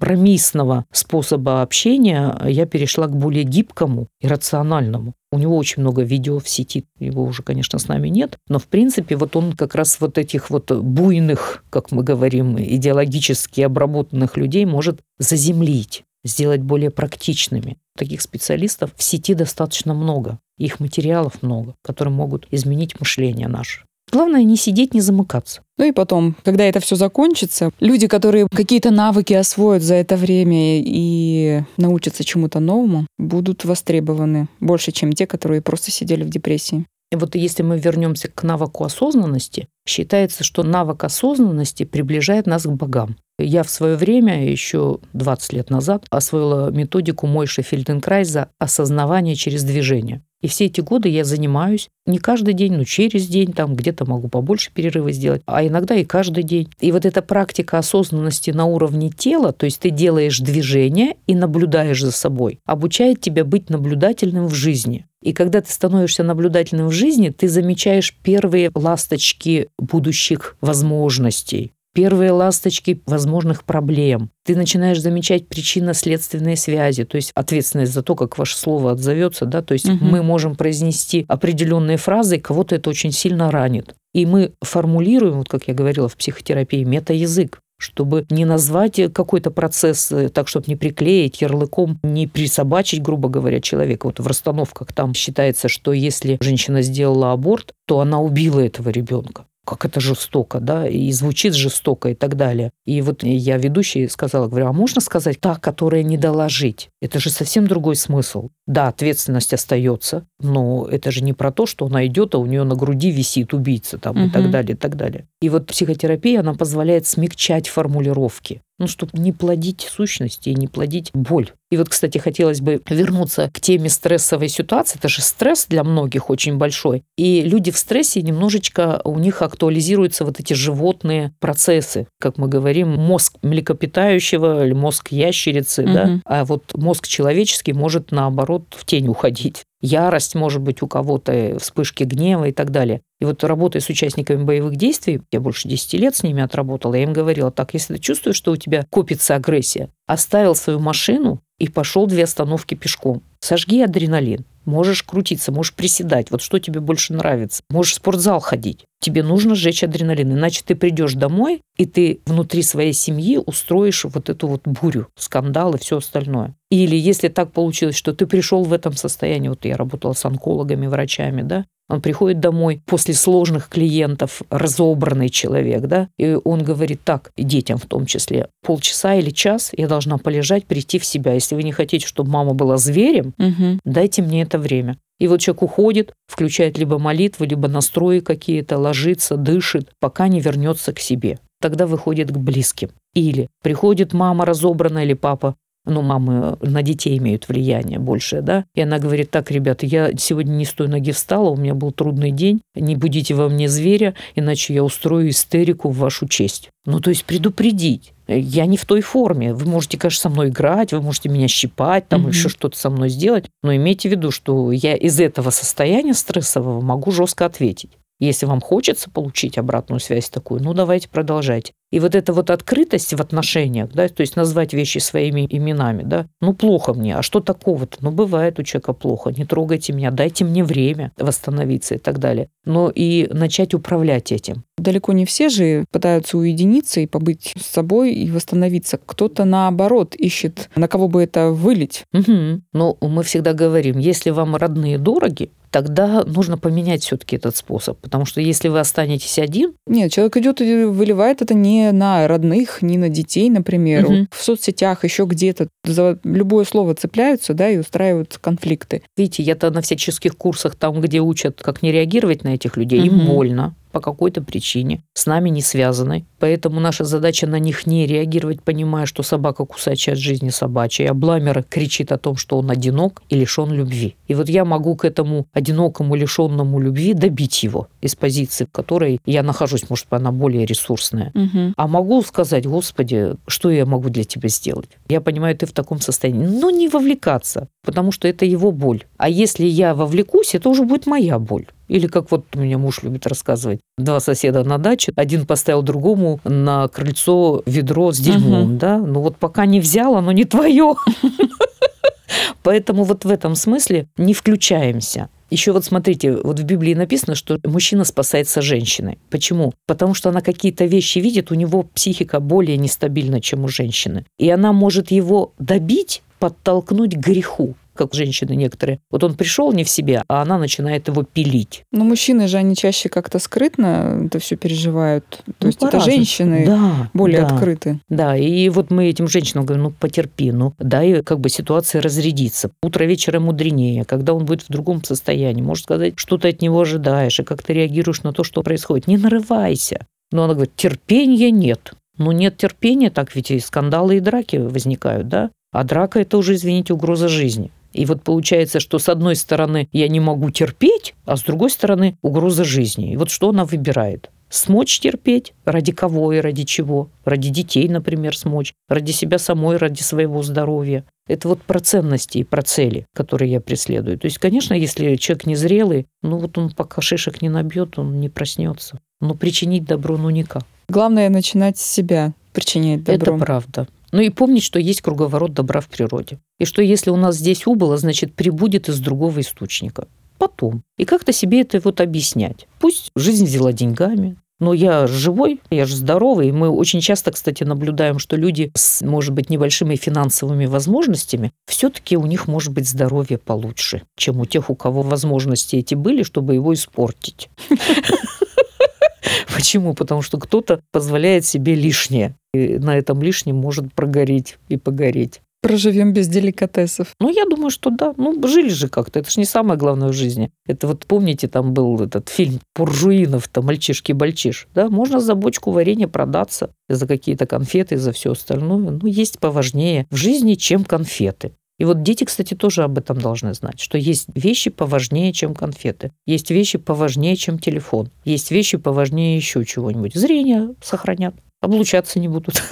Бескомпромиссного 0.06 0.84
способа 0.92 1.62
общения 1.62 2.38
я 2.46 2.66
перешла 2.66 3.06
к 3.06 3.16
более 3.16 3.44
гибкому 3.44 4.08
и 4.20 4.28
рациональному. 4.28 5.14
У 5.32 5.38
него 5.38 5.56
очень 5.56 5.82
много 5.82 6.02
видео 6.02 6.38
в 6.38 6.48
сети, 6.48 6.84
его 6.98 7.24
уже, 7.24 7.42
конечно, 7.42 7.78
с 7.78 7.88
нами 7.88 8.08
нет, 8.08 8.38
но, 8.48 8.58
в 8.58 8.66
принципе, 8.66 9.16
вот 9.16 9.36
он 9.36 9.52
как 9.52 9.74
раз 9.74 10.00
вот 10.00 10.18
этих 10.18 10.50
вот 10.50 10.70
буйных, 10.70 11.64
как 11.70 11.90
мы 11.90 12.02
говорим, 12.04 12.56
идеологически 12.58 13.60
обработанных 13.62 14.36
людей 14.36 14.64
может 14.64 15.00
заземлить 15.18 16.04
сделать 16.24 16.60
более 16.60 16.90
практичными. 16.90 17.76
Таких 17.96 18.20
специалистов 18.20 18.90
в 18.96 19.02
сети 19.02 19.34
достаточно 19.34 19.94
много. 19.94 20.40
Их 20.58 20.80
материалов 20.80 21.40
много, 21.42 21.74
которые 21.82 22.12
могут 22.12 22.48
изменить 22.50 22.98
мышление 22.98 23.46
наше. 23.46 23.82
Главное 24.12 24.44
не 24.44 24.56
сидеть, 24.56 24.94
не 24.94 25.00
замыкаться. 25.00 25.62
Ну 25.78 25.84
и 25.84 25.92
потом, 25.92 26.36
когда 26.44 26.64
это 26.64 26.80
все 26.80 26.96
закончится, 26.96 27.70
люди, 27.80 28.06
которые 28.06 28.46
какие-то 28.48 28.90
навыки 28.90 29.34
освоят 29.34 29.82
за 29.82 29.94
это 29.96 30.16
время 30.16 30.80
и 30.80 31.62
научатся 31.76 32.24
чему-то 32.24 32.60
новому, 32.60 33.06
будут 33.18 33.64
востребованы 33.64 34.48
больше, 34.60 34.92
чем 34.92 35.12
те, 35.12 35.26
которые 35.26 35.60
просто 35.60 35.90
сидели 35.90 36.22
в 36.22 36.30
депрессии. 36.30 36.86
И 37.12 37.16
вот 37.16 37.34
если 37.34 37.62
мы 37.62 37.78
вернемся 37.78 38.28
к 38.28 38.42
навыку 38.42 38.84
осознанности, 38.84 39.68
считается, 39.88 40.44
что 40.44 40.62
навык 40.62 41.04
осознанности 41.04 41.84
приближает 41.84 42.46
нас 42.46 42.64
к 42.64 42.70
богам. 42.70 43.16
Я 43.38 43.62
в 43.62 43.70
свое 43.70 43.96
время, 43.96 44.50
еще 44.50 44.98
20 45.12 45.52
лет 45.52 45.70
назад, 45.70 46.06
освоила 46.10 46.70
методику 46.70 47.26
Мойши 47.26 47.62
Фельденкрайза 47.62 48.48
«Осознавание 48.58 49.34
через 49.34 49.62
движение». 49.62 50.22
И 50.42 50.48
все 50.48 50.66
эти 50.66 50.80
годы 50.80 51.08
я 51.08 51.24
занимаюсь 51.24 51.88
не 52.06 52.18
каждый 52.18 52.54
день, 52.54 52.74
но 52.74 52.84
через 52.84 53.26
день, 53.26 53.52
там 53.52 53.74
где-то 53.74 54.04
могу 54.04 54.28
побольше 54.28 54.70
перерыва 54.72 55.10
сделать, 55.10 55.42
а 55.46 55.66
иногда 55.66 55.94
и 55.96 56.04
каждый 56.04 56.44
день. 56.44 56.68
И 56.80 56.92
вот 56.92 57.04
эта 57.04 57.20
практика 57.20 57.78
осознанности 57.78 58.50
на 58.50 58.64
уровне 58.66 59.10
тела, 59.10 59.52
то 59.52 59.64
есть 59.64 59.80
ты 59.80 59.90
делаешь 59.90 60.38
движение 60.38 61.16
и 61.26 61.34
наблюдаешь 61.34 62.00
за 62.00 62.12
собой, 62.12 62.60
обучает 62.64 63.20
тебя 63.20 63.44
быть 63.44 63.70
наблюдательным 63.70 64.46
в 64.46 64.54
жизни. 64.54 65.06
И 65.22 65.32
когда 65.32 65.60
ты 65.60 65.72
становишься 65.72 66.22
наблюдательным 66.22 66.88
в 66.88 66.92
жизни, 66.92 67.30
ты 67.30 67.48
замечаешь 67.48 68.14
первые 68.22 68.70
ласточки 68.74 69.68
будущих 69.78 70.56
возможностей 70.60 71.72
первые 71.96 72.30
ласточки 72.30 73.00
возможных 73.06 73.64
проблем. 73.64 74.28
Ты 74.44 74.54
начинаешь 74.54 75.00
замечать 75.00 75.48
причинно-следственные 75.48 76.56
связи, 76.56 77.04
то 77.04 77.16
есть 77.16 77.32
ответственность 77.34 77.92
за 77.94 78.02
то, 78.02 78.14
как 78.14 78.36
ваше 78.36 78.58
слово 78.58 78.92
отзовется, 78.92 79.46
да, 79.46 79.62
то 79.62 79.72
есть 79.72 79.88
угу. 79.88 80.04
мы 80.04 80.22
можем 80.22 80.56
произнести 80.56 81.24
определенные 81.26 81.96
фразы, 81.96 82.38
кого-то 82.38 82.74
это 82.74 82.90
очень 82.90 83.12
сильно 83.12 83.50
ранит. 83.50 83.94
И 84.12 84.26
мы 84.26 84.52
формулируем, 84.60 85.38
вот 85.38 85.48
как 85.48 85.68
я 85.68 85.74
говорила 85.74 86.06
в 86.06 86.16
психотерапии, 86.16 86.84
мета-язык. 86.84 87.60
чтобы 87.78 88.26
не 88.30 88.44
назвать 88.44 89.00
какой-то 89.12 89.50
процесс 89.50 90.10
э, 90.10 90.30
так, 90.30 90.48
чтобы 90.48 90.64
не 90.68 90.76
приклеить 90.76 91.42
ярлыком, 91.42 91.98
не 92.02 92.26
присобачить, 92.26 93.02
грубо 93.02 93.28
говоря, 93.28 93.60
человека. 93.60 94.06
Вот 94.06 94.18
в 94.18 94.26
расстановках 94.26 94.94
там 94.94 95.12
считается, 95.12 95.68
что 95.68 95.92
если 95.92 96.38
женщина 96.40 96.80
сделала 96.80 97.32
аборт, 97.32 97.74
то 97.86 98.00
она 98.00 98.18
убила 98.18 98.60
этого 98.60 98.88
ребенка 98.88 99.44
как 99.66 99.84
это 99.84 100.00
жестоко, 100.00 100.60
да, 100.60 100.88
и 100.88 101.10
звучит 101.10 101.54
жестоко 101.54 102.10
и 102.10 102.14
так 102.14 102.36
далее. 102.36 102.70
И 102.84 103.02
вот 103.02 103.22
я 103.24 103.58
ведущей 103.58 104.08
сказала, 104.08 104.46
говорю, 104.46 104.68
а 104.68 104.72
можно 104.72 105.00
сказать 105.00 105.40
та, 105.40 105.56
которая 105.56 106.04
не 106.04 106.16
дала 106.16 106.48
жить? 106.48 106.88
Это 107.02 107.18
же 107.18 107.30
совсем 107.30 107.66
другой 107.66 107.96
смысл. 107.96 108.50
Да, 108.66 108.88
ответственность 108.88 109.52
остается, 109.52 110.26
но 110.40 110.86
это 110.90 111.10
же 111.10 111.22
не 111.22 111.32
про 111.32 111.50
то, 111.50 111.66
что 111.66 111.86
она 111.86 112.06
идет, 112.06 112.34
а 112.34 112.38
у 112.38 112.46
нее 112.46 112.62
на 112.62 112.76
груди 112.76 113.10
висит 113.10 113.52
убийца 113.52 113.98
там 113.98 114.16
угу. 114.16 114.26
и 114.26 114.30
так 114.30 114.50
далее, 114.50 114.74
и 114.74 114.78
так 114.78 114.96
далее. 114.96 115.26
И 115.40 115.48
вот 115.48 115.66
психотерапия, 115.66 116.40
она 116.40 116.54
позволяет 116.54 117.06
смягчать 117.06 117.68
формулировки 117.68 118.62
ну, 118.78 118.86
чтобы 118.86 119.12
не 119.14 119.32
плодить 119.32 119.88
сущности 119.90 120.50
и 120.50 120.54
не 120.54 120.68
плодить 120.68 121.10
боль. 121.14 121.50
И 121.70 121.76
вот, 121.76 121.88
кстати, 121.88 122.18
хотелось 122.18 122.60
бы 122.60 122.80
вернуться 122.88 123.50
к 123.52 123.60
теме 123.60 123.88
стрессовой 123.88 124.48
ситуации. 124.48 124.98
Это 124.98 125.08
же 125.08 125.20
стресс 125.22 125.66
для 125.66 125.82
многих 125.82 126.30
очень 126.30 126.56
большой. 126.56 127.02
И 127.16 127.42
люди 127.42 127.72
в 127.72 127.78
стрессе 127.78 128.22
немножечко 128.22 129.00
у 129.04 129.18
них 129.18 129.42
актуализируются 129.42 130.24
вот 130.24 130.38
эти 130.38 130.52
животные 130.52 131.34
процессы. 131.40 132.06
Как 132.20 132.38
мы 132.38 132.46
говорим, 132.46 132.90
мозг 132.90 133.34
млекопитающего 133.42 134.64
или 134.64 134.74
мозг 134.74 135.08
ящерицы, 135.10 135.84
угу. 135.84 135.92
да? 135.92 136.20
А 136.24 136.44
вот 136.44 136.74
мозг 136.74 137.08
человеческий 137.08 137.72
может, 137.72 138.12
наоборот, 138.12 138.64
в 138.70 138.84
тень 138.86 139.08
уходить 139.08 139.64
ярость, 139.80 140.34
может 140.34 140.62
быть, 140.62 140.82
у 140.82 140.86
кого-то, 140.86 141.58
вспышки 141.58 142.04
гнева 142.04 142.48
и 142.48 142.52
так 142.52 142.70
далее. 142.70 143.02
И 143.20 143.24
вот 143.24 143.42
работая 143.44 143.80
с 143.80 143.88
участниками 143.88 144.44
боевых 144.44 144.76
действий, 144.76 145.22
я 145.32 145.40
больше 145.40 145.68
10 145.68 145.94
лет 145.94 146.14
с 146.14 146.22
ними 146.22 146.42
отработала, 146.42 146.94
я 146.94 147.04
им 147.04 147.12
говорила, 147.12 147.50
так, 147.50 147.74
если 147.74 147.94
ты 147.94 148.00
чувствуешь, 148.00 148.36
что 148.36 148.52
у 148.52 148.56
тебя 148.56 148.84
копится 148.88 149.34
агрессия, 149.34 149.88
оставил 150.06 150.54
свою 150.54 150.78
машину 150.78 151.40
и 151.58 151.68
пошел 151.68 152.06
две 152.06 152.24
остановки 152.24 152.74
пешком. 152.74 153.22
Сожги 153.40 153.82
адреналин. 153.82 154.44
Можешь 154.64 155.04
крутиться, 155.04 155.52
можешь 155.52 155.74
приседать. 155.74 156.30
Вот 156.30 156.42
что 156.42 156.58
тебе 156.58 156.80
больше 156.80 157.14
нравится. 157.14 157.62
Можешь 157.70 157.92
в 157.92 157.96
спортзал 157.96 158.40
ходить. 158.40 158.84
Тебе 159.00 159.22
нужно 159.22 159.54
сжечь 159.54 159.84
адреналин. 159.84 160.32
Иначе 160.32 160.62
ты 160.64 160.74
придешь 160.74 161.14
домой, 161.14 161.62
и 161.76 161.86
ты 161.86 162.20
внутри 162.26 162.62
своей 162.62 162.92
семьи 162.92 163.38
устроишь 163.44 164.04
вот 164.04 164.28
эту 164.30 164.48
вот 164.48 164.62
бурю, 164.64 165.08
скандал 165.16 165.74
и 165.74 165.78
все 165.78 165.98
остальное. 165.98 166.54
Или 166.70 166.96
если 166.96 167.28
так 167.28 167.52
получилось, 167.52 167.96
что 167.96 168.12
ты 168.12 168.26
пришел 168.26 168.64
в 168.64 168.72
этом 168.72 168.94
состоянии, 168.94 169.48
вот 169.48 169.64
я 169.64 169.76
работала 169.76 170.12
с 170.12 170.24
онкологами, 170.24 170.86
врачами, 170.86 171.42
да, 171.42 171.66
он 171.88 172.00
приходит 172.00 172.40
домой 172.40 172.82
после 172.84 173.14
сложных 173.14 173.68
клиентов, 173.68 174.42
разобранный 174.50 175.28
человек, 175.28 175.82
да, 175.82 176.08
и 176.18 176.36
он 176.44 176.64
говорит 176.64 177.02
так, 177.04 177.30
детям 177.36 177.78
в 177.78 177.86
том 177.86 178.06
числе, 178.06 178.48
полчаса 178.64 179.14
или 179.14 179.30
час 179.30 179.70
я 179.76 179.86
должна 179.86 180.18
полежать, 180.18 180.66
прийти 180.66 180.98
в 180.98 181.04
себя. 181.04 181.34
Если 181.34 181.54
вы 181.54 181.62
не 181.62 181.72
хотите, 181.72 182.06
чтобы 182.06 182.30
мама 182.30 182.54
была 182.54 182.76
зверем, 182.76 183.34
угу. 183.38 183.78
дайте 183.84 184.22
мне 184.22 184.42
это 184.42 184.58
время. 184.58 184.96
И 185.18 185.28
вот 185.28 185.40
человек 185.40 185.62
уходит, 185.62 186.12
включает 186.26 186.78
либо 186.78 186.98
молитвы, 186.98 187.46
либо 187.46 187.68
настрои 187.68 188.20
какие-то, 188.20 188.78
ложится, 188.78 189.36
дышит, 189.36 189.90
пока 190.00 190.28
не 190.28 190.40
вернется 190.40 190.92
к 190.92 190.98
себе. 190.98 191.38
Тогда 191.60 191.86
выходит 191.86 192.30
к 192.30 192.36
близким. 192.36 192.90
Или 193.14 193.48
приходит 193.62 194.12
мама 194.12 194.44
разобранная 194.44 195.04
или 195.04 195.14
папа 195.14 195.56
ну, 195.86 196.02
мамы 196.02 196.56
на 196.60 196.82
детей 196.82 197.16
имеют 197.16 197.48
влияние 197.48 197.98
большее, 197.98 198.42
да, 198.42 198.64
и 198.74 198.80
она 198.82 198.98
говорит, 198.98 199.30
так, 199.30 199.50
ребята, 199.50 199.86
я 199.86 200.10
сегодня 200.18 200.52
не 200.52 200.64
с 200.64 200.72
той 200.72 200.88
ноги 200.88 201.12
встала, 201.12 201.48
у 201.50 201.56
меня 201.56 201.74
был 201.74 201.92
трудный 201.92 202.32
день, 202.32 202.60
не 202.74 202.96
будите 202.96 203.34
во 203.34 203.48
мне 203.48 203.68
зверя, 203.68 204.14
иначе 204.34 204.74
я 204.74 204.82
устрою 204.82 205.30
истерику 205.30 205.90
в 205.90 205.98
вашу 205.98 206.26
честь. 206.26 206.70
Ну, 206.84 207.00
то 207.00 207.10
есть 207.10 207.24
предупредить. 207.24 208.12
Я 208.28 208.66
не 208.66 208.76
в 208.76 208.84
той 208.84 209.00
форме. 209.00 209.54
Вы 209.54 209.66
можете, 209.66 209.98
конечно, 209.98 210.22
со 210.22 210.28
мной 210.28 210.48
играть, 210.48 210.92
вы 210.92 211.00
можете 211.00 211.28
меня 211.28 211.48
щипать, 211.48 212.08
там 212.08 212.22
угу. 212.22 212.30
еще 212.30 212.48
что-то 212.48 212.76
со 212.76 212.90
мной 212.90 213.08
сделать, 213.08 213.46
но 213.62 213.74
имейте 213.74 214.08
в 214.08 214.12
виду, 214.12 214.30
что 214.30 214.72
я 214.72 214.96
из 214.96 215.20
этого 215.20 215.50
состояния 215.50 216.14
стрессового 216.14 216.80
могу 216.80 217.12
жестко 217.12 217.46
ответить. 217.46 217.90
Если 218.18 218.46
вам 218.46 218.60
хочется 218.60 219.10
получить 219.10 219.58
обратную 219.58 220.00
связь 220.00 220.30
такую, 220.30 220.62
ну 220.62 220.72
давайте 220.72 221.08
продолжайте. 221.08 221.72
И 221.92 222.00
вот 222.00 222.14
эта 222.14 222.32
вот 222.32 222.50
открытость 222.50 223.14
в 223.14 223.20
отношениях, 223.20 223.90
да, 223.92 224.08
то 224.08 224.22
есть 224.22 224.34
назвать 224.34 224.72
вещи 224.72 224.98
своими 224.98 225.46
именами, 225.48 226.02
да, 226.02 226.26
ну 226.40 226.52
плохо 226.52 226.94
мне, 226.94 227.16
а 227.16 227.22
что 227.22 227.40
такого-то? 227.40 227.98
Ну 228.00 228.10
бывает 228.10 228.58
у 228.58 228.64
человека 228.64 228.92
плохо, 228.92 229.30
не 229.30 229.44
трогайте 229.44 229.92
меня, 229.92 230.10
дайте 230.10 230.44
мне 230.44 230.64
время 230.64 231.12
восстановиться 231.16 231.94
и 231.94 231.98
так 231.98 232.18
далее. 232.18 232.48
Но 232.64 232.90
и 232.92 233.28
начать 233.32 233.74
управлять 233.74 234.32
этим. 234.32 234.64
Далеко 234.78 235.12
не 235.12 235.24
все 235.26 235.48
же 235.48 235.84
пытаются 235.92 236.36
уединиться 236.38 237.00
и 237.00 237.06
побыть 237.06 237.54
с 237.56 237.66
собой 237.66 238.12
и 238.12 238.30
восстановиться. 238.30 238.98
Кто-то 239.04 239.44
наоборот 239.44 240.16
ищет, 240.16 240.68
на 240.74 240.88
кого 240.88 241.06
бы 241.06 241.22
это 241.22 241.50
вылить. 241.50 242.04
Угу. 242.12 242.62
Но 242.72 242.96
мы 243.00 243.22
всегда 243.22 243.52
говорим, 243.52 243.98
если 243.98 244.30
вам 244.30 244.56
родные 244.56 244.98
дороги, 244.98 245.50
тогда 245.76 246.24
нужно 246.24 246.56
поменять 246.56 247.02
все-таки 247.02 247.36
этот 247.36 247.54
способ. 247.54 247.98
Потому 247.98 248.24
что 248.24 248.40
если 248.40 248.68
вы 248.68 248.80
останетесь 248.80 249.38
один... 249.38 249.74
Нет, 249.86 250.10
человек 250.10 250.38
идет 250.38 250.62
и 250.62 250.84
выливает 250.84 251.42
это 251.42 251.52
не 251.52 251.92
на 251.92 252.26
родных, 252.26 252.80
не 252.80 252.96
на 252.96 253.10
детей, 253.10 253.50
например. 253.50 254.06
Угу. 254.06 254.26
В 254.30 254.42
соцсетях, 254.42 255.04
еще 255.04 255.26
где-то 255.26 255.68
за 255.84 256.18
любое 256.24 256.64
слово 256.64 256.94
цепляются, 256.94 257.52
да, 257.52 257.68
и 257.68 257.76
устраивают 257.76 258.38
конфликты. 258.40 259.02
Видите, 259.18 259.42
я-то 259.42 259.70
на 259.70 259.82
всяческих 259.82 260.38
курсах, 260.38 260.76
там, 260.76 260.98
где 261.02 261.20
учат, 261.20 261.60
как 261.62 261.82
не 261.82 261.92
реагировать 261.92 262.42
на 262.42 262.54
этих 262.54 262.78
людей, 262.78 263.00
угу. 263.00 263.08
им 263.08 263.26
больно 263.26 263.74
по 263.96 264.00
какой-то 264.00 264.42
причине, 264.42 265.00
с 265.14 265.24
нами 265.24 265.48
не 265.48 265.62
связаны. 265.62 266.26
Поэтому 266.38 266.80
наша 266.80 267.04
задача 267.04 267.46
на 267.46 267.58
них 267.58 267.86
не 267.86 268.06
реагировать, 268.06 268.62
понимая, 268.62 269.06
что 269.06 269.22
собака 269.22 269.64
кусачая 269.64 270.16
от 270.16 270.20
жизни 270.20 270.50
собачья, 270.50 271.08
а 271.08 271.14
Бламер 271.14 271.62
кричит 271.62 272.12
о 272.12 272.18
том, 272.18 272.36
что 272.36 272.58
он 272.58 272.70
одинок 272.70 273.22
и 273.30 273.36
лишен 273.36 273.72
любви. 273.72 274.16
И 274.28 274.34
вот 274.34 274.50
я 274.50 274.66
могу 274.66 274.96
к 274.96 275.06
этому 275.06 275.46
одинокому, 275.54 276.14
лишенному 276.14 276.78
любви 276.78 277.14
добить 277.14 277.62
его 277.62 277.88
из 278.02 278.14
позиции, 278.16 278.66
в 278.66 278.70
которой 278.70 279.18
я 279.24 279.42
нахожусь, 279.42 279.88
может 279.88 280.06
быть, 280.10 280.20
она 280.20 280.30
более 280.30 280.66
ресурсная. 280.66 281.32
Угу. 281.34 281.72
А 281.74 281.88
могу 281.88 282.20
сказать, 282.20 282.66
Господи, 282.66 283.32
что 283.46 283.70
я 283.70 283.86
могу 283.86 284.10
для 284.10 284.24
тебя 284.24 284.50
сделать? 284.50 284.90
Я 285.08 285.22
понимаю, 285.22 285.56
ты 285.56 285.64
в 285.64 285.72
таком 285.72 286.00
состоянии. 286.00 286.44
Но 286.44 286.68
не 286.68 286.88
вовлекаться, 286.88 287.68
потому 287.82 288.12
что 288.12 288.28
это 288.28 288.44
его 288.44 288.72
боль. 288.72 289.04
А 289.16 289.30
если 289.30 289.64
я 289.64 289.94
вовлекусь, 289.94 290.54
это 290.54 290.68
уже 290.68 290.82
будет 290.82 291.06
моя 291.06 291.38
боль. 291.38 291.64
Или 291.88 292.06
как 292.06 292.30
вот 292.30 292.46
у 292.54 292.60
меня 292.60 292.78
муж 292.78 293.02
любит 293.02 293.26
рассказывать. 293.26 293.80
Два 293.98 294.20
соседа 294.20 294.64
на 294.64 294.78
даче, 294.78 295.12
один 295.16 295.46
поставил 295.46 295.82
другому 295.82 296.40
на 296.44 296.88
крыльцо 296.88 297.62
ведро 297.66 298.12
с 298.12 298.18
дерьмом, 298.18 298.72
угу. 298.72 298.78
да? 298.78 298.98
Ну 298.98 299.20
вот 299.20 299.36
пока 299.36 299.66
не 299.66 299.80
взял, 299.80 300.16
оно 300.16 300.32
не 300.32 300.44
твое. 300.44 300.94
Поэтому 302.62 303.04
вот 303.04 303.24
в 303.24 303.30
этом 303.30 303.54
смысле 303.54 304.08
не 304.16 304.34
включаемся. 304.34 305.28
Еще 305.50 305.70
вот 305.70 305.84
смотрите, 305.84 306.32
вот 306.32 306.58
в 306.58 306.64
Библии 306.64 306.94
написано, 306.94 307.36
что 307.36 307.58
мужчина 307.64 308.04
спасается 308.04 308.60
женщиной. 308.60 309.18
Почему? 309.30 309.72
Потому 309.86 310.12
что 310.14 310.30
она 310.30 310.40
какие-то 310.40 310.86
вещи 310.86 311.20
видит, 311.20 311.52
у 311.52 311.54
него 311.54 311.84
психика 311.84 312.40
более 312.40 312.76
нестабильна, 312.76 313.40
чем 313.40 313.64
у 313.64 313.68
женщины. 313.68 314.26
И 314.38 314.50
она 314.50 314.72
может 314.72 315.12
его 315.12 315.52
добить, 315.60 316.22
подтолкнуть 316.40 317.14
к 317.14 317.18
греху 317.18 317.76
как 317.96 318.14
женщины 318.14 318.54
некоторые. 318.54 319.00
Вот 319.10 319.24
он 319.24 319.34
пришел 319.34 319.72
не 319.72 319.84
в 319.84 319.88
себе, 319.88 320.22
а 320.28 320.42
она 320.42 320.58
начинает 320.58 321.08
его 321.08 321.22
пилить. 321.24 321.84
Но 321.92 322.04
мужчины 322.04 322.46
же, 322.48 322.58
они 322.58 322.76
чаще 322.76 323.08
как-то 323.08 323.38
скрытно 323.38 324.22
это 324.26 324.38
все 324.38 324.56
переживают. 324.56 325.24
То 325.28 325.52
ну, 325.62 325.66
есть 325.68 325.82
это 325.82 326.00
женщины 326.00 326.66
да, 326.66 327.10
более 327.12 327.40
да, 327.40 327.46
открыты. 327.46 328.00
Да, 328.08 328.36
и 328.36 328.68
вот 328.68 328.90
мы 328.90 329.06
этим 329.06 329.28
женщинам 329.28 329.66
говорим, 329.66 329.84
ну 329.84 329.90
потерпи, 329.90 330.52
ну 330.52 330.74
дай 330.78 331.22
как 331.22 331.40
бы 331.40 331.48
ситуация 331.48 332.00
разрядится. 332.02 332.70
Утро 332.82 333.04
вечера 333.04 333.40
мудренее, 333.40 334.04
когда 334.04 334.34
он 334.34 334.44
будет 334.44 334.62
в 334.62 334.68
другом 334.68 335.02
состоянии. 335.02 335.62
Может 335.62 335.84
сказать, 335.84 336.14
что 336.16 336.38
ты 336.38 336.50
от 336.50 336.62
него 336.62 336.80
ожидаешь, 336.80 337.40
и 337.40 337.44
как 337.44 337.62
ты 337.62 337.72
реагируешь 337.72 338.22
на 338.22 338.32
то, 338.32 338.44
что 338.44 338.62
происходит. 338.62 339.06
Не 339.06 339.16
нарывайся. 339.16 340.06
Но 340.32 340.44
она 340.44 340.54
говорит, 340.54 340.74
терпения 340.76 341.50
нет. 341.50 341.92
Ну, 342.18 342.32
нет 342.32 342.56
терпения, 342.56 343.10
так 343.10 343.34
ведь 343.34 343.50
и 343.50 343.60
скандалы 343.60 344.16
и 344.16 344.20
драки 344.20 344.56
возникают, 344.56 345.28
да? 345.28 345.50
А 345.72 345.84
драка– 345.84 346.20
это 346.20 346.38
уже, 346.38 346.54
извините, 346.54 346.94
угроза 346.94 347.28
жизни. 347.28 347.70
И 347.96 348.04
вот 348.04 348.22
получается, 348.22 348.78
что 348.78 348.98
с 348.98 349.08
одной 349.08 349.36
стороны 349.36 349.88
я 349.90 350.08
не 350.08 350.20
могу 350.20 350.50
терпеть, 350.50 351.14
а 351.24 351.36
с 351.36 351.42
другой 351.42 351.70
стороны 351.70 352.18
угроза 352.20 352.62
жизни. 352.62 353.12
И 353.12 353.16
вот 353.16 353.30
что 353.30 353.48
она 353.48 353.64
выбирает? 353.64 354.30
Смочь 354.50 355.00
терпеть? 355.00 355.54
Ради 355.64 355.92
кого 355.92 356.32
и 356.32 356.38
ради 356.38 356.64
чего? 356.64 357.08
Ради 357.24 357.48
детей, 357.48 357.88
например, 357.88 358.36
смочь. 358.36 358.74
Ради 358.88 359.12
себя 359.12 359.38
самой, 359.38 359.78
ради 359.78 360.02
своего 360.02 360.42
здоровья. 360.42 361.04
Это 361.26 361.48
вот 361.48 361.62
про 361.62 361.80
ценности 361.80 362.38
и 362.38 362.44
про 362.44 362.62
цели, 362.62 363.06
которые 363.14 363.50
я 363.50 363.60
преследую. 363.60 364.18
То 364.18 364.26
есть, 364.26 364.38
конечно, 364.38 364.74
если 364.74 365.16
человек 365.16 365.46
незрелый, 365.46 366.06
ну 366.22 366.38
вот 366.38 366.58
он 366.58 366.70
пока 366.70 367.00
шишек 367.00 367.42
не 367.42 367.48
набьет, 367.48 367.98
он 367.98 368.20
не 368.20 368.28
проснется. 368.28 369.00
Но 369.20 369.34
причинить 369.34 369.84
добро 369.84 370.18
ну 370.18 370.30
никак. 370.30 370.64
Главное 370.88 371.28
начинать 371.30 371.78
с 371.78 371.84
себя 371.84 372.32
причинять 372.52 373.02
добро. 373.02 373.34
Это 373.34 373.44
правда. 373.44 373.88
Ну 374.12 374.20
и 374.20 374.30
помнить, 374.30 374.62
что 374.62 374.78
есть 374.78 375.02
круговорот 375.02 375.52
добра 375.52 375.80
в 375.80 375.88
природе. 375.88 376.38
И 376.58 376.64
что 376.64 376.82
если 376.82 377.10
у 377.10 377.16
нас 377.16 377.36
здесь 377.36 377.66
убыло, 377.66 377.96
значит, 377.96 378.34
прибудет 378.34 378.88
из 378.88 379.00
другого 379.00 379.40
источника. 379.40 380.08
Потом. 380.38 380.82
И 380.98 381.04
как-то 381.04 381.32
себе 381.32 381.62
это 381.62 381.80
вот 381.82 382.00
объяснять. 382.00 382.66
Пусть 382.78 383.10
жизнь 383.16 383.44
взяла 383.46 383.72
деньгами, 383.72 384.36
Но 384.58 384.72
я 384.72 385.06
живой, 385.06 385.60
я 385.70 385.84
же 385.84 385.94
здоровый. 385.96 386.50
Мы 386.50 386.70
очень 386.70 387.02
часто, 387.02 387.30
кстати, 387.30 387.62
наблюдаем, 387.62 388.18
что 388.18 388.36
люди 388.36 388.70
с, 388.74 389.02
может 389.02 389.34
быть, 389.34 389.50
небольшими 389.50 389.96
финансовыми 389.96 390.64
возможностями, 390.64 391.52
все-таки 391.66 392.16
у 392.16 392.24
них 392.24 392.48
может 392.48 392.72
быть 392.72 392.88
здоровье 392.88 393.36
получше, 393.36 394.02
чем 394.16 394.40
у 394.40 394.46
тех, 394.46 394.70
у 394.70 394.74
кого 394.74 395.02
возможности 395.02 395.76
эти 395.76 395.94
были, 395.94 396.22
чтобы 396.22 396.54
его 396.54 396.72
испортить. 396.72 397.50
Почему? 399.54 399.94
Потому 399.94 400.22
что 400.22 400.38
кто-то 400.38 400.80
позволяет 400.90 401.44
себе 401.44 401.74
лишнее. 401.74 402.34
И 402.56 402.78
на 402.78 402.96
этом 402.96 403.22
лишнем 403.22 403.56
может 403.56 403.92
прогореть 403.92 404.58
и 404.68 404.76
погореть. 404.76 405.40
Проживем 405.62 406.12
без 406.12 406.28
деликатесов. 406.28 407.08
Ну, 407.18 407.28
я 407.28 407.44
думаю, 407.44 407.70
что 407.70 407.90
да. 407.90 408.14
Ну, 408.16 408.46
жили 408.46 408.68
же 408.68 408.88
как-то. 408.88 409.18
Это 409.18 409.30
же 409.30 409.40
не 409.40 409.46
самое 409.46 409.78
главное 409.78 410.08
в 410.08 410.12
жизни. 410.12 410.50
Это 410.66 410.86
вот, 410.86 411.06
помните, 411.06 411.48
там 411.48 411.74
был 411.74 412.00
этот 412.00 412.28
фильм 412.28 412.60
Пуржуинов, 412.74 413.48
там 413.48 413.64
«Мальчишки-бальчиш». 413.66 414.68
Да, 414.74 414.88
можно 414.88 415.18
за 415.18 415.34
бочку 415.34 415.72
варенья 415.72 416.06
продаться, 416.06 416.70
за 416.88 417.06
какие-то 417.06 417.46
конфеты, 417.46 417.96
за 417.96 418.12
все 418.12 418.32
остальное. 418.32 418.92
Ну, 418.92 419.06
есть 419.06 419.40
поважнее 419.40 420.06
в 420.10 420.16
жизни, 420.16 420.54
чем 420.54 420.84
конфеты. 420.84 421.52
И 421.78 421.84
вот 421.84 422.02
дети, 422.02 422.24
кстати, 422.24 422.54
тоже 422.54 422.84
об 422.84 422.96
этом 422.96 423.18
должны 423.20 423.52
знать, 423.52 423.80
что 423.80 423.98
есть 423.98 424.28
вещи 424.34 424.70
поважнее, 424.70 425.32
чем 425.32 425.54
конфеты, 425.54 426.10
есть 426.24 426.50
вещи 426.50 426.78
поважнее, 426.78 427.36
чем 427.36 427.58
телефон, 427.58 428.10
есть 428.24 428.50
вещи 428.50 428.78
поважнее 428.78 429.36
еще 429.36 429.62
чего-нибудь. 429.64 430.14
Зрение 430.14 430.74
сохранят, 430.82 431.34
облучаться 431.60 432.18
не 432.18 432.28
будут, 432.28 432.62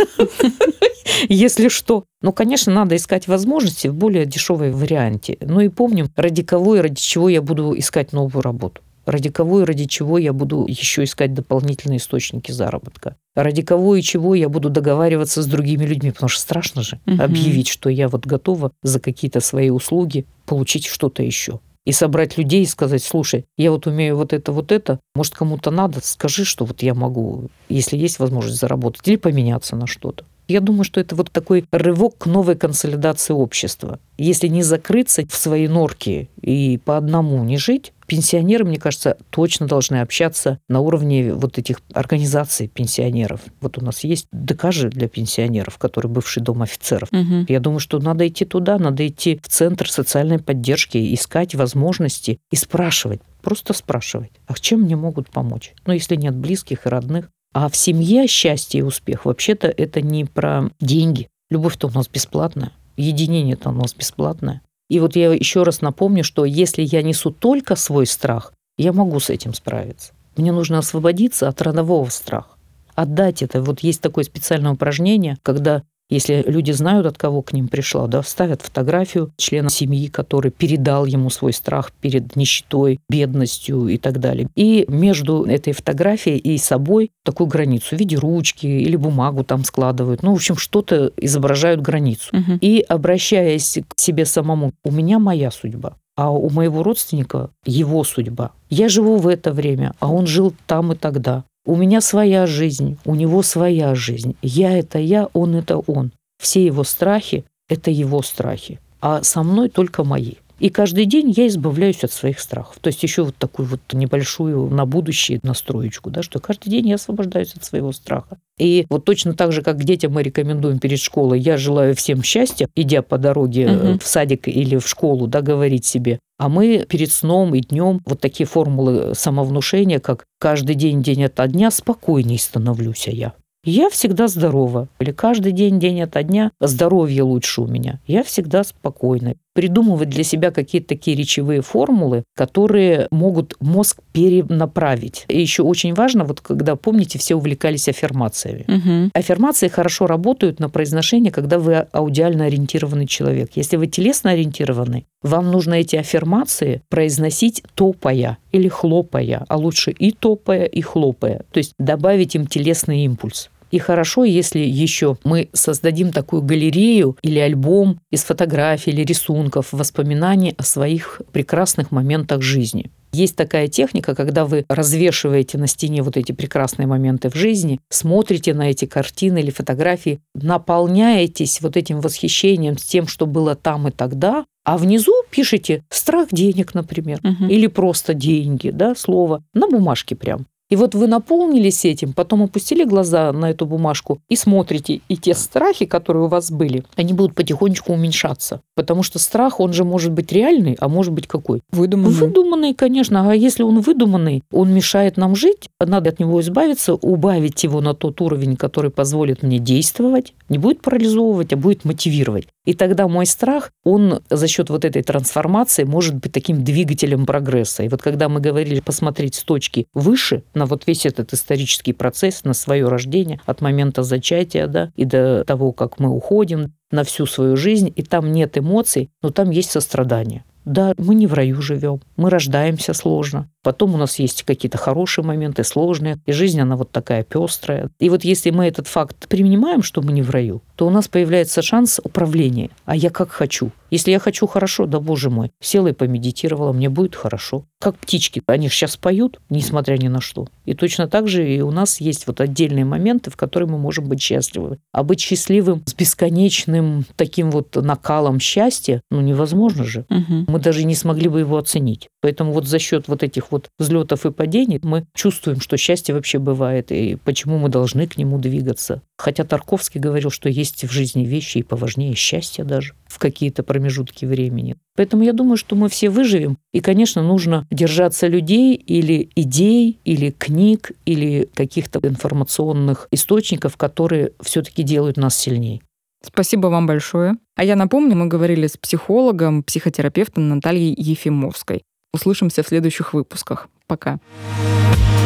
если 1.29 1.69
что. 1.69 2.05
Ну, 2.23 2.33
конечно, 2.33 2.73
надо 2.73 2.97
искать 2.97 3.29
возможности 3.29 3.89
в 3.89 3.95
более 3.95 4.27
дешевой 4.27 4.71
варианте. 4.71 5.37
Ну 5.41 5.61
и 5.61 5.69
помним, 5.69 6.09
ради 6.17 6.43
кого 6.43 6.77
и 6.77 6.81
ради 6.81 7.01
чего 7.01 7.29
я 7.29 7.43
буду 7.43 7.77
искать 7.77 8.13
новую 8.13 8.43
работу 8.43 8.83
ради 9.07 9.31
кого 9.31 9.61
и 9.61 9.65
ради 9.65 9.85
чего 9.87 10.19
я 10.19 10.33
буду 10.33 10.67
еще 10.69 11.05
искать 11.05 11.35
дополнительные 11.35 11.99
источники 11.99 12.53
заработка, 12.53 13.17
ради 13.35 13.63
кого 13.63 13.97
и 13.97 14.03
чего 14.03 14.35
я 14.35 14.49
буду 14.49 14.71
договариваться 14.71 15.43
с 15.43 15.47
другими 15.47 15.85
людьми, 15.85 16.11
потому 16.11 16.29
что 16.29 16.41
страшно 16.41 16.83
же 16.83 17.01
угу. 17.07 17.23
объявить, 17.23 17.69
что 17.69 17.91
я 17.91 18.09
вот 18.09 18.27
готова 18.27 18.73
за 18.83 19.01
какие-то 19.01 19.41
свои 19.41 19.71
услуги 19.71 20.27
получить 20.47 20.87
что-то 20.87 21.23
еще. 21.23 21.61
И 21.85 21.93
собрать 21.93 22.39
людей 22.39 22.63
и 22.63 22.67
сказать, 22.67 23.03
слушай, 23.03 23.45
я 23.57 23.71
вот 23.71 23.87
умею 23.87 24.17
вот 24.17 24.33
это, 24.33 24.53
вот 24.53 24.73
это, 24.73 25.01
может, 25.15 25.35
кому-то 25.35 25.71
надо, 25.71 26.01
скажи, 26.03 26.45
что 26.45 26.65
вот 26.65 26.83
я 26.83 26.95
могу, 26.95 27.51
если 27.69 27.97
есть 27.97 28.19
возможность 28.19 28.59
заработать, 28.59 29.07
или 29.07 29.17
поменяться 29.17 29.77
на 29.77 29.87
что-то. 29.87 30.25
Я 30.47 30.61
думаю, 30.61 30.85
что 30.85 31.01
это 31.01 31.15
вот 31.15 31.31
такой 31.31 31.65
рывок 31.71 32.19
к 32.19 32.27
новой 32.27 32.55
консолидации 32.55 33.33
общества. 33.33 33.99
Если 34.19 34.49
не 34.49 34.63
закрыться 34.63 35.27
в 35.27 35.35
свои 35.35 35.69
норки 35.69 36.29
и 36.43 36.79
по 36.85 36.99
одному 36.99 37.43
не 37.45 37.57
жить, 37.57 37.94
пенсионеры, 38.07 38.65
мне 38.65 38.79
кажется, 38.79 39.17
точно 39.31 39.67
должны 39.67 40.01
общаться 40.01 40.59
на 40.69 40.81
уровне 40.81 41.33
вот 41.33 41.59
этих 41.59 41.81
организаций 41.93 42.69
пенсионеров. 42.69 43.41
Вот 43.61 43.79
у 43.79 43.85
нас 43.85 44.05
есть 44.05 44.27
ДК 44.33 44.73
же 44.73 44.91
для 44.91 45.09
пенсионеров, 45.09 45.79
который 45.79 46.09
бывший 46.09 46.43
дом 46.43 46.63
офицеров. 46.63 47.09
Угу. 47.13 47.47
Я 47.49 47.61
думаю, 47.61 47.81
что 47.81 47.99
надо 47.99 48.27
идти 48.27 48.45
туда, 48.45 48.79
надо 48.79 49.07
идти 49.07 49.41
в 49.43 49.49
центр 49.49 49.89
социальной 49.91 50.39
поддержки, 50.39 51.15
искать 51.15 51.55
возможности 51.55 52.39
и 52.51 52.57
спрашивать, 52.57 53.21
просто 53.43 53.73
спрашивать, 53.73 54.31
а 54.47 54.55
чем 54.65 54.83
мне 54.83 54.97
могут 54.97 55.31
помочь? 55.31 55.73
Ну, 55.87 55.93
если 55.93 56.17
нет 56.17 56.35
близких 56.35 56.87
и 56.87 56.89
родных, 56.89 57.29
а 57.53 57.69
в 57.69 57.77
семье 57.77 58.27
счастье 58.27 58.81
и 58.81 58.83
успех 58.83 59.25
вообще-то 59.27 59.69
это 59.69 60.01
не 60.01 60.25
про 60.25 60.71
деньги. 60.81 61.29
Любовь-то 61.51 61.87
у 61.87 61.91
нас 61.91 62.09
бесплатная, 62.09 62.73
единение-то 62.97 63.69
у 63.69 63.73
нас 63.73 63.95
бесплатное. 63.95 64.63
И 64.89 65.01
вот 65.01 65.17
я 65.17 65.33
еще 65.33 65.63
раз 65.63 65.81
напомню, 65.81 66.25
что 66.25 66.45
если 66.45 66.83
я 66.83 67.03
несу 67.03 67.31
только 67.31 67.77
свой 67.77 68.07
страх, 68.07 68.53
я 68.77 68.93
могу 68.93 69.21
с 69.21 69.31
этим 69.31 69.55
справиться. 69.55 70.13
Мне 70.37 70.53
нужно 70.53 70.79
освободиться 70.79 71.49
от 71.49 71.63
родового 71.63 72.09
страха 72.11 72.55
отдать 72.95 73.43
это. 73.43 73.61
Вот 73.63 73.81
есть 73.81 74.01
такое 74.01 74.25
специальное 74.25 74.73
упражнение, 74.73 75.39
когда 75.43 75.83
если 76.11 76.45
люди 76.47 76.71
знают, 76.73 77.07
от 77.07 77.19
кого 77.19 77.43
к 77.43 77.53
ним 77.53 77.69
пришла, 77.69 78.07
да, 78.07 78.23
ставят 78.23 78.63
фотографию 78.63 79.33
члена 79.37 79.71
семьи, 79.71 80.09
который 80.09 80.51
передал 80.51 81.07
ему 81.07 81.31
свой 81.31 81.53
страх 81.53 81.93
перед 82.01 82.37
нищетой, 82.37 83.01
бедностью 83.09 83.89
и 83.89 83.99
так 83.99 84.21
далее. 84.21 84.49
И 84.55 84.85
между 84.89 85.45
этой 85.45 85.73
фотографией 85.73 86.39
и 86.39 86.59
собой 86.59 87.11
такую 87.25 87.47
границу 87.47 87.97
в 87.97 87.99
виде 87.99 88.17
ручки 88.17 88.67
или 88.67 88.97
бумагу 88.97 89.45
там 89.45 89.65
складывают. 89.65 90.23
Ну, 90.23 90.33
в 90.33 90.37
общем, 90.37 90.57
что-то 90.57 91.13
изображают 91.17 91.81
границу. 91.81 92.31
Угу. 92.33 92.59
И 92.61 92.85
обращаясь 92.89 93.79
к 93.89 93.99
себе 93.99 94.27
самому, 94.27 94.73
у 94.85 94.91
меня 94.91 95.19
моя 95.19 95.51
судьба 95.51 95.97
а 96.17 96.31
у 96.31 96.49
моего 96.51 96.83
родственника 96.83 97.51
его 97.65 98.05
судьба. 98.05 98.53
Я 98.71 98.89
живу 98.89 99.17
в 99.17 99.27
это 99.27 99.53
время, 99.53 99.95
а 99.99 100.13
он 100.13 100.27
жил 100.27 100.55
там 100.67 100.93
и 100.93 100.97
тогда. 100.97 101.45
У 101.67 101.77
меня 101.77 102.03
своя 102.03 102.47
жизнь, 102.47 102.99
у 103.07 103.15
него 103.15 103.43
своя 103.43 103.95
жизнь. 103.95 104.37
Я– 104.43 104.79
это 104.79 104.99
я, 104.99 105.29
он– 105.33 105.55
это 105.57 105.79
он. 105.79 106.13
Все 106.39 106.65
его 106.65 106.85
страхи– 106.85 107.45
это 107.69 107.91
его 107.91 108.21
страхи, 108.23 108.81
а 109.01 109.23
со 109.23 109.43
мной 109.43 109.71
только 109.71 110.05
мои. 110.05 110.35
И 110.59 110.69
каждый 110.69 111.07
день 111.07 111.33
я 111.37 111.47
избавляюсь 111.49 112.05
от 112.05 112.13
своих 112.13 112.39
страхов. 112.39 112.77
То 112.81 112.89
есть 112.89 113.03
еще 113.03 113.25
вот 113.25 113.37
такую 113.37 113.67
вот 113.67 113.81
небольшую 113.93 114.69
на 114.71 114.87
будущее 114.87 115.41
настроечку, 115.43 116.11
да, 116.11 116.23
что 116.23 116.39
каждый 116.39 116.71
день 116.71 116.89
я 116.89 116.95
освобождаюсь 116.95 117.55
от 117.55 117.65
своего 117.65 117.93
страха. 117.93 118.39
И 118.59 118.87
вот 118.89 119.05
точно 119.05 119.35
так 119.35 119.53
же, 119.53 119.63
как 119.63 119.83
детям 119.83 120.13
мы 120.13 120.23
рекомендуем 120.23 120.79
перед 120.79 121.01
школой, 121.01 121.41
я 121.41 121.57
желаю 121.57 121.97
всем 121.97 122.23
счастья, 122.23 122.69
идя 122.77 123.03
по 123.03 123.19
дороге 123.19 123.67
угу. 123.69 123.99
в 123.99 124.07
садик 124.07 124.47
или 124.47 124.77
в 124.77 124.87
школу, 124.87 125.27
да, 125.27 125.41
говорить 125.41 125.85
себе. 125.85 126.21
А 126.39 126.49
мы 126.49 126.85
перед 126.89 127.11
сном 127.13 127.55
и 127.55 127.61
днем 127.61 128.01
вот 128.07 128.21
такие 128.21 128.47
формулы 128.47 129.15
самовнушения, 129.15 129.99
как 129.99 130.25
каждый 130.39 130.75
день, 130.77 131.03
день 131.03 131.25
ото 131.25 131.47
дня, 131.49 131.71
спокойней 131.71 132.39
становлюсь 132.39 133.09
я. 133.09 133.35
Я 133.65 133.89
всегда 133.89 134.29
здорова. 134.29 134.89
Или 134.99 135.13
каждый 135.13 135.53
день, 135.53 135.81
день 135.81 136.03
ото 136.03 136.23
дня, 136.23 136.51
здоровье 136.61 137.23
лучше 137.23 137.63
у 137.63 137.67
меня. 137.67 137.99
Я 138.07 138.23
всегда 138.23 138.63
спокойна. 138.63 139.37
Придумывать 139.55 140.11
для 140.11 140.25
себя 140.25 140.51
какие-то 140.51 140.89
такие 140.89 141.17
речевые 141.17 141.63
формулы, 141.63 142.25
которые 142.37 143.09
могут 143.11 143.55
мозг 143.61 144.01
перенаправить. 144.13 145.25
И 145.29 145.41
еще 145.41 145.63
очень 145.63 145.95
важно, 145.95 146.25
вот 146.25 146.41
когда, 146.41 146.77
помните, 146.77 147.19
все 147.19 147.35
увлекались 147.35 147.89
аффирмациями. 147.89 148.65
Угу. 148.69 149.11
Аффирмации 149.15 149.69
хорошо 149.69 150.07
работают 150.07 150.61
на 150.61 150.69
произношение, 150.69 151.33
когда 151.33 151.59
вы 151.59 151.87
аудиально 151.93 152.47
ориентированный 152.47 153.07
человек. 153.07 153.53
Если 153.55 153.77
вы 153.77 153.87
телесно 153.87 154.33
ориентированы, 154.33 155.07
вам 155.23 155.51
нужно 155.51 155.75
эти 155.75 155.97
аффирмации 155.97 156.83
произносить 156.91 157.63
топая 157.75 158.37
или 158.53 158.69
хлопая, 158.69 159.45
а 159.49 159.57
лучше 159.57 159.91
и 159.91 160.13
топая, 160.13 160.65
и 160.67 160.83
хлопая. 160.83 161.43
То 161.51 161.59
есть 161.59 161.73
добавить 161.79 162.35
им 162.35 162.47
телесный 162.47 163.05
импульс. 163.05 163.51
И 163.71 163.79
хорошо, 163.79 164.25
если 164.25 164.61
еще 164.61 165.17
мы 165.25 165.49
создадим 165.53 166.13
такую 166.13 166.43
галерею 166.43 167.17
или 167.23 167.39
альбом 167.39 168.01
из 168.11 168.23
фотографий 168.23 168.91
или 168.91 169.03
рисунков, 169.03 169.69
воспоминаний 169.73 170.55
о 170.57 170.63
своих 170.63 171.23
прекрасных 171.33 171.91
моментах 171.91 172.43
жизни. 172.43 172.91
Есть 173.15 173.37
такая 173.37 173.69
техника, 173.69 174.17
когда 174.17 174.45
вы 174.45 174.65
развешиваете 174.69 175.57
на 175.57 175.69
стене 175.69 176.03
вот 176.03 176.17
эти 176.17 176.33
прекрасные 176.33 176.89
моменты 176.89 177.31
в 177.31 177.37
жизни, 177.37 177.79
смотрите 177.89 178.55
на 178.55 178.71
эти 178.71 178.87
картины 178.87 179.39
или 179.39 179.51
фотографии, 179.51 180.19
наполняетесь 180.35 181.61
вот 181.61 181.77
этим 181.77 182.01
восхищением 182.01 182.77
с 182.77 182.83
тем, 182.83 183.07
что 183.07 183.27
было 183.27 183.55
там 183.55 183.87
и 183.87 183.93
тогда, 183.93 184.45
а 184.65 184.79
внизу 184.79 185.13
пишите 185.31 185.85
страх 185.91 186.29
денег, 186.33 186.75
например, 186.75 187.21
угу. 187.23 187.47
или 187.47 187.69
просто 187.69 188.15
деньги, 188.15 188.71
да, 188.71 188.97
слово 188.97 189.45
на 189.55 189.69
бумажке 189.69 190.17
прям. 190.17 190.47
И 190.75 190.77
вот 190.77 190.97
вы 190.97 191.07
наполнились 191.07 191.85
этим, 191.85 192.13
потом 192.13 192.43
опустили 192.43 192.83
глаза 192.83 193.33
на 193.33 193.49
эту 193.49 193.65
бумажку 193.65 194.19
и 194.29 194.35
смотрите, 194.35 195.03
и 195.09 195.17
те 195.17 195.33
страхи, 195.33 195.85
которые 195.85 196.25
у 196.25 196.27
вас 196.27 196.51
были, 196.51 196.83
они 196.97 197.13
будут 197.13 197.37
потихонечку 197.37 197.93
уменьшаться. 197.93 198.61
Потому 198.75 199.05
что 199.05 199.21
страх, 199.21 199.61
он 199.61 199.73
же 199.73 199.85
может 199.85 200.11
быть 200.11 200.33
реальный, 200.33 200.77
а 200.81 200.89
может 200.89 201.13
быть 201.13 201.29
какой? 201.29 201.61
Выдуманный. 201.71 202.15
Выдуманный, 202.15 202.75
конечно. 202.75 203.31
А 203.31 203.37
если 203.37 203.63
он 203.63 203.83
выдуманный, 203.83 204.43
он 204.51 204.75
мешает 204.75 205.17
нам 205.17 205.37
жить, 205.37 205.69
надо 205.79 206.11
от 206.11 206.19
него 206.19 206.41
избавиться, 206.41 206.95
убавить 206.95 207.63
его 207.63 207.81
на 207.81 207.95
тот 207.95 208.21
уровень, 208.21 208.57
который 208.57 208.91
позволит 208.91 209.45
мне 209.45 209.61
действовать, 209.61 210.35
не 210.49 210.59
будет 210.59 210.83
парализовывать, 210.83 211.53
а 211.53 211.57
будет 211.57 211.85
мотивировать. 211.85 212.49
И 212.65 212.75
тогда 212.75 213.09
мой 213.09 213.27
страх, 213.27 213.71
он 213.85 214.23
за 214.31 214.49
счет 214.49 214.71
вот 214.71 214.85
этой 214.85 215.03
трансформации 215.03 215.85
может 215.85 216.15
быть 216.15 216.33
таким 216.33 216.65
двигателем 216.65 217.27
прогресса. 217.27 217.83
И 217.83 217.89
вот 217.89 218.03
когда 218.03 218.29
мы 218.29 218.41
говорили 218.41 218.81
посмотреть 218.81 219.35
с 219.35 219.43
точки 219.43 219.87
выше 219.93 220.45
на 220.55 220.67
вот 220.67 220.87
весь 220.87 221.05
этот 221.07 221.33
исторический 221.33 221.93
процесс, 221.93 222.45
на 222.45 222.55
свое 222.55 222.89
рождение 222.89 223.41
от 223.45 223.61
момента 223.61 224.03
зачатия 224.03 224.67
да, 224.67 224.93
и 224.97 225.05
до 225.05 225.45
того, 225.45 225.73
как 225.73 225.99
мы 225.99 226.11
уходим 226.11 226.73
на 226.91 227.05
всю 227.05 227.27
свою 227.27 227.57
жизнь, 227.57 227.93
и 227.95 228.03
там 228.03 228.33
нет 228.33 228.57
эмоций, 228.57 229.11
но 229.23 229.31
там 229.31 229.51
есть 229.51 229.71
сострадание. 229.71 230.45
Да, 230.65 230.95
мы 230.97 231.15
не 231.15 231.27
в 231.27 231.35
раю 231.35 231.61
живем, 231.61 232.01
мы 232.17 232.31
рождаемся 232.31 232.95
сложно. 232.95 233.51
Потом 233.65 233.95
у 233.95 233.97
нас 233.97 234.19
есть 234.19 234.43
какие-то 234.43 234.77
хорошие 234.77 235.25
моменты, 235.25 235.65
сложные. 235.65 236.19
И 236.27 236.33
жизнь, 236.33 236.61
она 236.61 236.77
вот 236.77 236.93
такая 236.93 237.25
пестрая. 237.25 237.91
И 237.99 238.11
вот 238.11 238.23
если 238.23 238.51
мы 238.51 238.67
этот 238.67 238.87
факт 238.87 239.27
принимаем, 239.27 239.83
что 239.83 240.03
мы 240.03 240.13
не 240.13 240.23
в 240.23 240.31
раю, 240.31 240.63
то 240.77 240.87
у 240.87 240.91
нас 240.91 241.09
появляется 241.09 241.63
шанс 241.63 242.01
управления. 242.05 242.71
А 242.85 242.95
я 242.95 243.11
как 243.11 243.31
хочу. 243.31 243.73
Если 243.91 244.11
я 244.11 244.19
хочу 244.19 244.47
хорошо, 244.49 244.87
да 244.87 244.99
боже 244.99 245.31
мой, 245.31 245.53
села 245.61 245.89
и 245.89 245.93
помедитировала, 245.93 246.73
мне 246.73 246.89
будет 246.89 247.15
хорошо. 247.15 247.65
Как 247.81 247.97
птички, 247.97 248.43
они 248.47 248.69
сейчас 248.69 248.97
поют, 248.97 249.41
несмотря 249.51 249.97
ни 249.97 250.09
на 250.09 250.21
что. 250.21 250.49
И 250.65 250.75
точно 250.75 251.07
так 251.07 251.29
же 251.29 251.49
и 251.49 251.61
у 251.61 251.71
нас 251.71 252.01
есть 252.01 252.27
вот 252.27 252.41
отдельные 252.41 252.85
моменты, 252.85 253.31
в 253.31 253.37
которые 253.37 253.69
мы 253.69 253.79
можем 253.79 254.09
быть 254.09 254.21
счастливы. 254.21 254.79
А 254.93 255.05
быть 255.05 255.21
счастливым 255.21 255.85
с 255.87 255.95
бесконечным 255.95 257.05
таким 257.15 257.53
вот 257.53 257.77
накалом 257.77 258.41
счастья, 258.41 259.01
ну 259.13 259.21
невозможно 259.21 259.85
же. 259.85 260.07
Угу. 260.11 260.45
Мы 260.49 260.59
даже 260.59 260.85
не 260.85 260.97
смогли 260.97 261.29
бы 261.29 261.41
его 261.41 261.57
оценить. 261.57 262.09
Поэтому 262.21 262.53
вот 262.53 262.67
за 262.67 262.81
счет 262.81 263.07
вот 263.07 263.23
этих 263.23 263.53
вот 263.55 263.69
взлетов 263.79 264.27
и 264.27 264.33
падений 264.33 264.81
мы 264.83 265.07
чувствуем, 265.15 265.61
что 265.61 265.77
счастье 265.77 266.15
вообще 266.15 266.39
бывает 266.39 266.91
и 266.91 267.17
почему 267.25 267.59
мы 267.59 267.69
должны 267.69 268.09
к 268.09 268.17
нему 268.17 268.39
двигаться. 268.39 269.03
Хотя 269.17 269.45
Тарковский 269.45 270.01
говорил, 270.01 270.31
что 270.31 270.49
есть 270.49 270.85
в 270.85 270.91
жизни 270.91 271.25
вещи 271.25 271.59
и 271.59 271.63
поважнее 271.63 272.15
счастья 272.15 272.65
даже 272.65 272.95
в 273.07 273.19
какие-то 273.19 273.63
промежутки 273.63 274.25
времени. 274.25 274.77
Поэтому 274.97 275.23
я 275.23 275.33
думаю, 275.33 275.57
что 275.57 275.77
мы 275.77 275.89
все 275.89 276.11
выживем. 276.11 276.59
И, 276.73 276.81
конечно, 276.81 277.23
нужно 277.23 277.67
держаться 277.71 278.27
людей 278.27 278.75
или 278.75 279.31
идей, 279.37 280.01
или 280.05 280.31
книг, 280.31 280.91
или 281.05 281.49
каких-то 281.55 282.01
информационных 282.03 283.07
источников, 283.13 283.77
которые 283.77 284.33
все-таки 284.41 284.83
делают 284.83 285.17
нас 285.17 285.37
сильнее. 285.37 285.81
Спасибо 286.27 286.69
вам 286.69 286.87
большое. 286.87 287.35
А 287.55 287.65
я 287.65 287.77
напомню, 287.77 288.17
мы 288.17 288.27
говорили 288.27 288.67
с 288.67 288.77
психологом, 288.77 289.63
психотерапевтом 289.63 290.49
Натальей 290.49 290.95
Ефимовской. 290.97 291.83
Услышимся 292.15 292.63
в 292.63 292.69
следующих 292.69 293.13
выпусках. 293.13 293.69
Пока. 293.89 294.13
Пока. 294.13 295.24